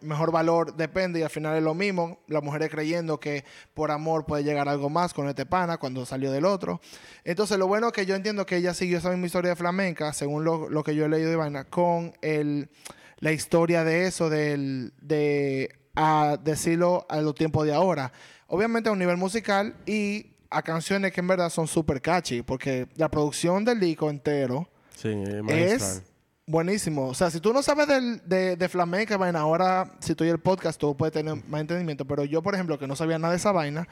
[0.02, 2.20] mejor valor, depende y al final es lo mismo.
[2.28, 3.44] Las mujeres creyendo que
[3.74, 6.80] por amor puede llegar algo más con este pana cuando salió del otro.
[7.24, 10.12] Entonces lo bueno es que yo entiendo que ella siguió esa misma historia de flamenca,
[10.12, 12.70] según lo, que yo he leído de vaina, con el,
[13.18, 18.12] la historia de eso, del, de a decirlo a los tiempos de ahora.
[18.46, 22.86] Obviamente a un nivel musical y a canciones que en verdad son súper catchy, porque
[22.96, 25.08] la producción del disco entero Sí,
[25.54, 26.02] es
[26.46, 27.06] buenísimo.
[27.08, 30.34] O sea, si tú no sabes del- de, de flamenca, vaina, ahora si tú oyes
[30.34, 32.04] el podcast, tú puedes tener más entendimiento.
[32.06, 33.86] Pero yo, por ejemplo, que no sabía nada de esa vaina,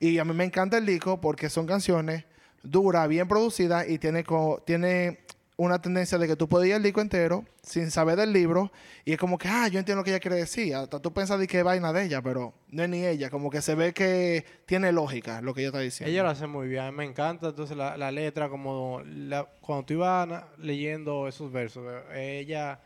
[0.00, 2.24] y a mí me encanta el disco porque son canciones
[2.62, 5.20] duras, bien producidas y tiene, co- tiene
[5.62, 8.72] una tendencia de que tú puedes ir el disco entero sin saber del libro
[9.04, 10.74] y es como que, ah, yo entiendo lo que ella quiere decir.
[10.74, 13.28] Hasta tú piensas de que es vaina de ella, pero no es ni ella.
[13.28, 16.10] Como que se ve que tiene lógica lo que ella está diciendo.
[16.10, 17.48] Ella lo hace muy bien, me encanta.
[17.48, 21.84] Entonces la, la letra, como la- cuando tú ibas leyendo esos versos,
[22.14, 22.80] ella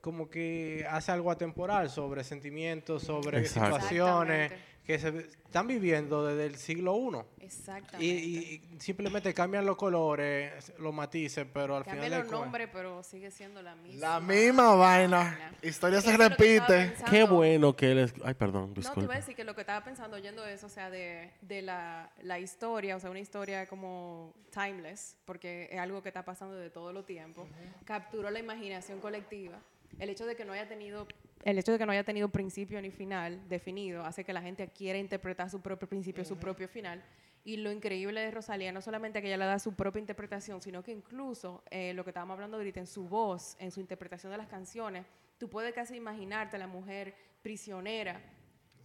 [0.00, 3.76] como que hace algo atemporal sobre sentimientos, sobre Exacto.
[3.76, 4.73] situaciones Exactamente.
[4.84, 7.44] Que se están viviendo desde el siglo I.
[7.44, 8.04] Exactamente.
[8.04, 12.40] Y, y- simplemente cambian los colores, los matices, pero al Cambia final los del cuen-
[12.42, 14.00] nombres, pero sigue siendo la misma.
[14.00, 15.52] La misma vaina.
[15.62, 16.94] Historia se repite.
[17.08, 18.14] Qué bueno que él es...
[18.24, 19.14] Ay, perdón, No, te iba a disculpa.
[19.16, 22.96] decir que lo que estaba pensando oyendo eso, o sea, de, de la, la historia,
[22.96, 27.06] o sea, una historia como timeless, porque es algo que está pasando de todo los
[27.06, 27.48] tiempos,
[27.84, 29.58] capturó la imaginación colectiva.
[29.98, 31.06] El hecho de que no haya tenido
[31.44, 34.66] el hecho de que no haya tenido principio ni final definido hace que la gente
[34.68, 37.04] quiera interpretar su propio principio, su propio final.
[37.44, 40.82] Y lo increíble de Rosalía no solamente que ella le da su propia interpretación, sino
[40.82, 44.38] que incluso eh, lo que estábamos hablando ahorita en su voz, en su interpretación de
[44.38, 45.04] las canciones,
[45.36, 48.22] tú puedes casi imaginarte a la mujer prisionera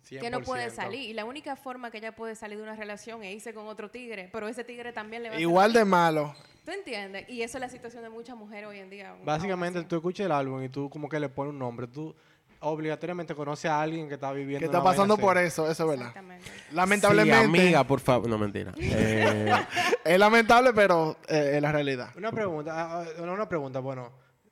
[0.10, 0.72] que no puede 100%.
[0.72, 1.10] salir.
[1.10, 3.90] Y la única forma que ella puede salir de una relación es irse con otro
[3.90, 6.34] tigre, pero ese tigre también le va Igual de malo.
[6.66, 7.28] ¿Tú entiendes?
[7.30, 9.16] Y eso es la situación de muchas mujeres hoy en día.
[9.24, 11.88] Básicamente tú escuchas el álbum y tú como que le pones un nombre.
[11.88, 12.16] Tú
[12.62, 16.08] obligatoriamente conoces a alguien que está viviendo Que está pasando por eso, eso es verdad.
[16.08, 16.52] Exactamente.
[16.74, 17.40] Lamentablemente.
[17.40, 18.30] Sí, amiga, por favor.
[18.30, 18.74] No, mentira.
[18.78, 19.52] Eh,
[20.04, 22.10] Es lamentable, pero eh, es la realidad.
[22.18, 24.12] Una pregunta, ah, ah, una pregunta, bueno,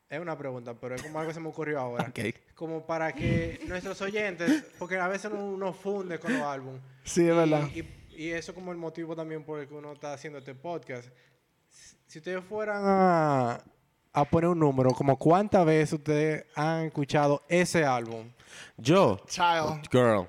[0.09, 2.05] es una pregunta, pero es como algo que se me ocurrió ahora.
[2.09, 2.19] ok.
[2.55, 6.81] Como para que nuestros oyentes, porque a veces uno, uno funde con los álbumes.
[7.03, 7.67] Sí, es Y- verdad.
[7.73, 7.83] Y,
[8.15, 11.09] y eso como el motivo también por el que uno está haciendo este podcast.
[12.07, 13.63] Si ustedes fueran a,
[14.13, 18.31] a poner un número, como cuántas veces ustedes han escuchado ese álbum.
[18.77, 19.87] Yo, Child.
[19.91, 20.25] girl.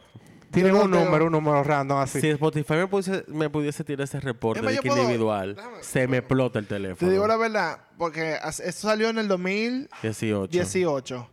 [0.51, 2.21] Tienen un número, un número random así.
[2.21, 5.83] Si Spotify me pudiese, me pudiese tirar ese reporte de yo que puedo- individual, déjame-
[5.83, 7.11] se me explota el Te teléfono.
[7.11, 10.49] digo la verdad, porque as- esto salió en el 2018.
[10.51, 11.29] 18.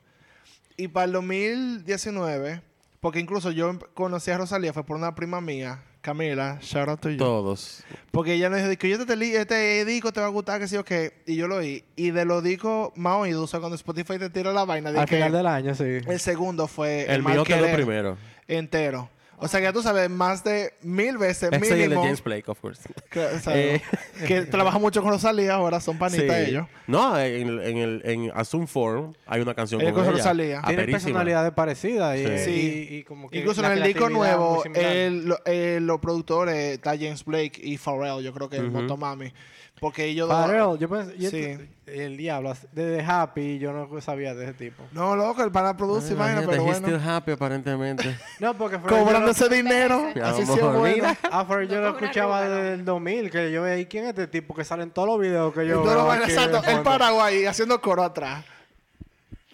[0.78, 2.61] Y para el 2019,
[2.99, 6.99] porque incluso yo em- conocí a Rosalía, fue por una prima mía, Camila, shout out
[6.99, 7.18] to you.
[7.18, 7.84] Todos.
[8.11, 10.68] Porque ella nos dijo que yo te, li- este disco te va a gustar, que
[10.68, 11.24] sí o qué.
[11.26, 11.84] Y yo lo oí.
[11.95, 14.99] Y de los discos más oídos, o sea, cuando Spotify te tira la vaina, de
[14.99, 15.84] Al que final del año, sí.
[15.84, 18.18] el segundo fue El Mal mío quedó Querer primero.
[18.47, 19.09] Entero.
[19.37, 22.03] O sea, que ya tú sabes, más de mil veces Ese y el de mínimo.
[22.03, 22.81] James Blake, of course.
[23.11, 23.81] que, o sea, Eh.
[24.27, 26.51] que trabaja mucho con Rosalía, ahora son panitas Sí.
[26.51, 26.67] ellos.
[26.87, 30.11] No, en, el- en el en Assume Forum hay una canción con con ella.
[30.13, 30.61] Rosalía.
[30.61, 30.91] Perísima.
[30.99, 32.17] personalidades parecidas.
[32.17, 32.87] Y, Sí.
[32.89, 37.25] y- y como que Incluso en el disco nuevo, el- eh, los productores está James
[37.25, 38.83] Blake y Pharrell, yo creo que el Ujú.
[38.83, 39.33] Motomami.
[39.80, 41.17] Porque ellos dos- yo pensé,
[41.57, 44.84] ent- el diablo, desde Happy, yo no sabía de ese tipo.
[44.93, 46.88] No, loco, el pana produce imagínate, pero he's bueno.
[46.97, 48.15] still happy aparentemente.
[48.39, 50.82] No, porque yo Cobrando ese dinero, así sí es bueno.
[50.82, 51.17] mira.
[51.23, 54.55] Ah, yo lo escuchaba desde el 2000, que yo veía, ¿y quién es este tipo?
[54.55, 56.84] Que sale en todos los videos que yo Y veo aquí de el fondo.
[56.84, 58.45] Paraguay haciendo coro atrás.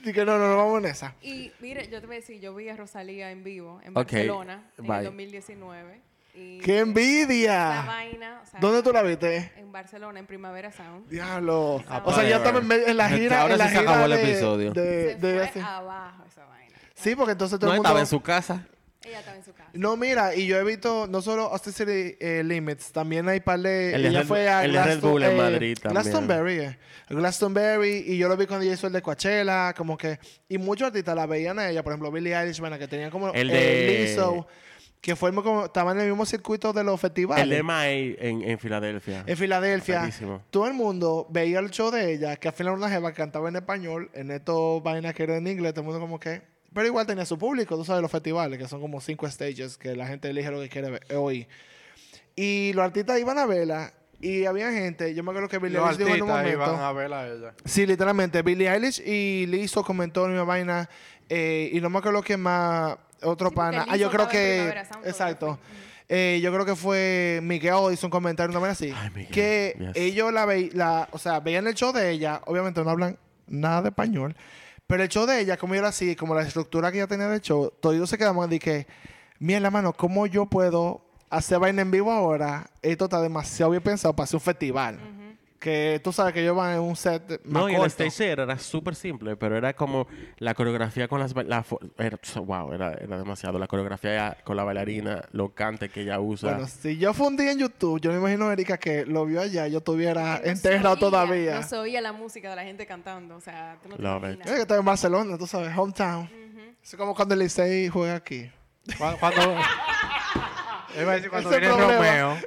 [0.03, 1.13] Y que no, no, no vamos en esa.
[1.21, 3.95] Y mire, yo te voy a decir, yo vi a Rosalía en vivo en Ok,
[4.11, 4.97] Barcelona en bye.
[4.99, 6.01] el 2019.
[6.33, 7.83] Y ¡Qué envidia!
[7.85, 9.51] vaina, o sea, ¿Dónde tú la viste?
[9.57, 11.09] En Barcelona, en Primavera Sound.
[11.09, 11.83] Diablo.
[11.89, 13.41] Ah, o sea, ya estaba en, en la gira.
[13.41, 14.71] ahora en la sí se gira acabó el de- episodio.
[14.73, 16.75] de- Se de fue este- abajo esa vaina.
[16.95, 17.87] Sí, porque entonces todo No el mundo.
[17.89, 18.65] estaba en su casa.
[19.03, 19.69] Ella estaba en su casa.
[19.73, 23.59] No, mira, y yo he visto no solo Austin City eh, Limits, también hay par
[23.59, 23.95] de.
[23.95, 26.03] El de ella Red- fue a el de Red Bull en eh, Madrid también.
[26.03, 26.77] Glastonbury, eh.
[27.09, 30.19] Glastonbury, y yo lo vi cuando ella hizo el de Coachella, como que.
[30.49, 33.33] Y muchos artistas la veían a ella, por ejemplo, Billie Eilish, bueno, que tenían como.
[33.33, 34.47] El de- Lizzo,
[35.01, 35.65] que fue como.
[35.65, 37.43] Estaba en el mismo circuito de los festivales.
[37.43, 39.23] El de May en, en Filadelfia.
[39.25, 40.09] En Filadelfia,
[40.51, 43.55] todo el mundo veía el show de ella, que al final una jeva cantaba en
[43.55, 46.41] español, en estos vainas que era en inglés, todo el mundo como que...
[46.73, 49.93] Pero igual tenía su público, tú sabes, los festivales, que son como cinco stages, que
[49.95, 51.47] la gente elige lo que quiere ver- oír.
[52.35, 55.97] Y los artistas iban a verla, y había gente, yo me acuerdo que Billie Eilish
[55.97, 56.49] dijo en un momento...
[56.51, 57.53] iban a verla a ella.
[57.65, 58.41] Sí, literalmente.
[58.41, 60.89] Billie Eilish y Lizzo comentó en una vaina.
[61.29, 62.97] eh, y no me acuerdo que más.
[63.23, 63.85] Otro Sí, pana.
[63.87, 64.69] Ah, yo creo que.
[65.05, 65.59] Exacto.
[66.09, 68.93] Eh, yo creo que fue Miguel hizo un comentario una vez así.
[68.95, 69.91] Ay, Miguel, que yes.
[69.95, 70.71] ellos la veían.
[70.73, 72.41] La, o sea, veían el show de ella.
[72.45, 73.17] Obviamente no hablan
[73.47, 74.35] nada de español.
[74.87, 77.27] Pero el show de ella, como yo era así, como la estructura que ella tenía
[77.27, 78.87] del show, todos se quedaban de que.
[79.39, 82.69] Mierda, mano, ¿cómo yo puedo hacer vaina en vivo ahora?
[82.81, 84.99] Esto está demasiado bien pensado para hacer un festival.
[85.59, 88.03] Que tú sabes que ellos van en un set más No, y el corto.
[88.03, 90.07] stage set era súper simple, pero era como
[90.39, 91.35] la coreografía con las...
[91.35, 91.63] La,
[91.99, 93.59] era, wow, era, era demasiado.
[93.59, 96.53] La coreografía con la bailarina, los cantes que ella usa.
[96.53, 99.77] Bueno, si yo fundí en YouTube, yo me imagino, Erika, que lo vio allá, yo
[99.77, 101.57] estuviera No enterrado todavía.
[101.57, 103.35] No se oía la música de la gente cantando.
[103.35, 104.47] O sea, tú no te Love imaginas.
[104.47, 106.27] Yo que estoy en Barcelona, tú sabes, hometown.
[106.83, 108.49] Es como cuando el Licey juega aquí.
[108.97, 109.55] Cuando,
[110.91, 112.37] cuando, iba a decir cuando Ese viene problema.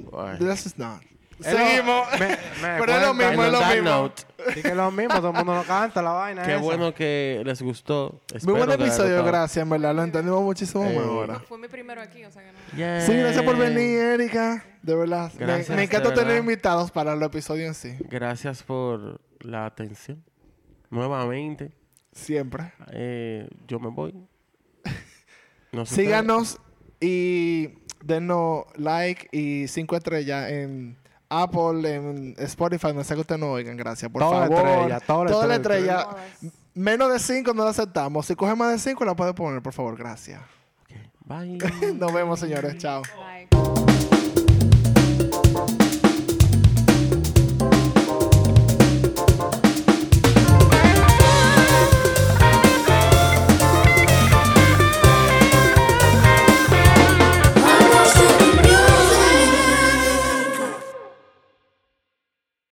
[0.00, 0.38] Romeo.
[0.38, 1.02] This is not.
[1.38, 4.12] Es me- me Pero es lo mismo, es lo mismo.
[4.54, 6.62] Sí que es lo mismo, todo el mundo lo canta, la vaina qué esa.
[6.62, 8.22] bueno que les gustó.
[8.30, 9.94] Muy Espero buen les haya episodio, gracias, en verdad.
[9.94, 11.40] Lo entendimos muchísimo Eh, más ahora.
[11.40, 12.58] Fue mi primero aquí, o sea que no.
[12.78, 13.02] Yay.
[13.06, 14.64] Sí, gracias por venir, Erika.
[14.80, 15.30] De verdad.
[15.34, 16.40] Me- Gracias, me, de encanta tener verdad.
[16.40, 17.94] invitados para el episodio en sí.
[18.08, 20.24] Gracias por la atención.
[20.88, 21.70] Nuevamente,
[22.12, 22.72] Siempre.
[22.92, 24.14] eh, yo me voy.
[25.72, 26.58] No sé Síganos
[27.00, 27.70] y
[28.04, 30.96] denos like y cinco estrellas en
[31.28, 34.10] Apple, en Spotify, no sé que ustedes no oigan, gracias.
[34.10, 34.68] Por Toda la favor.
[34.68, 36.02] estrella, toda la estrella.
[36.04, 36.52] Todas.
[36.74, 38.26] Menos de cinco no la aceptamos.
[38.26, 40.40] Si coge más de cinco la puede poner, por favor, gracias.
[41.24, 41.58] Bye.
[41.94, 42.76] Nos vemos, señores.
[42.78, 43.02] Chao.
[43.02, 43.55] Bye.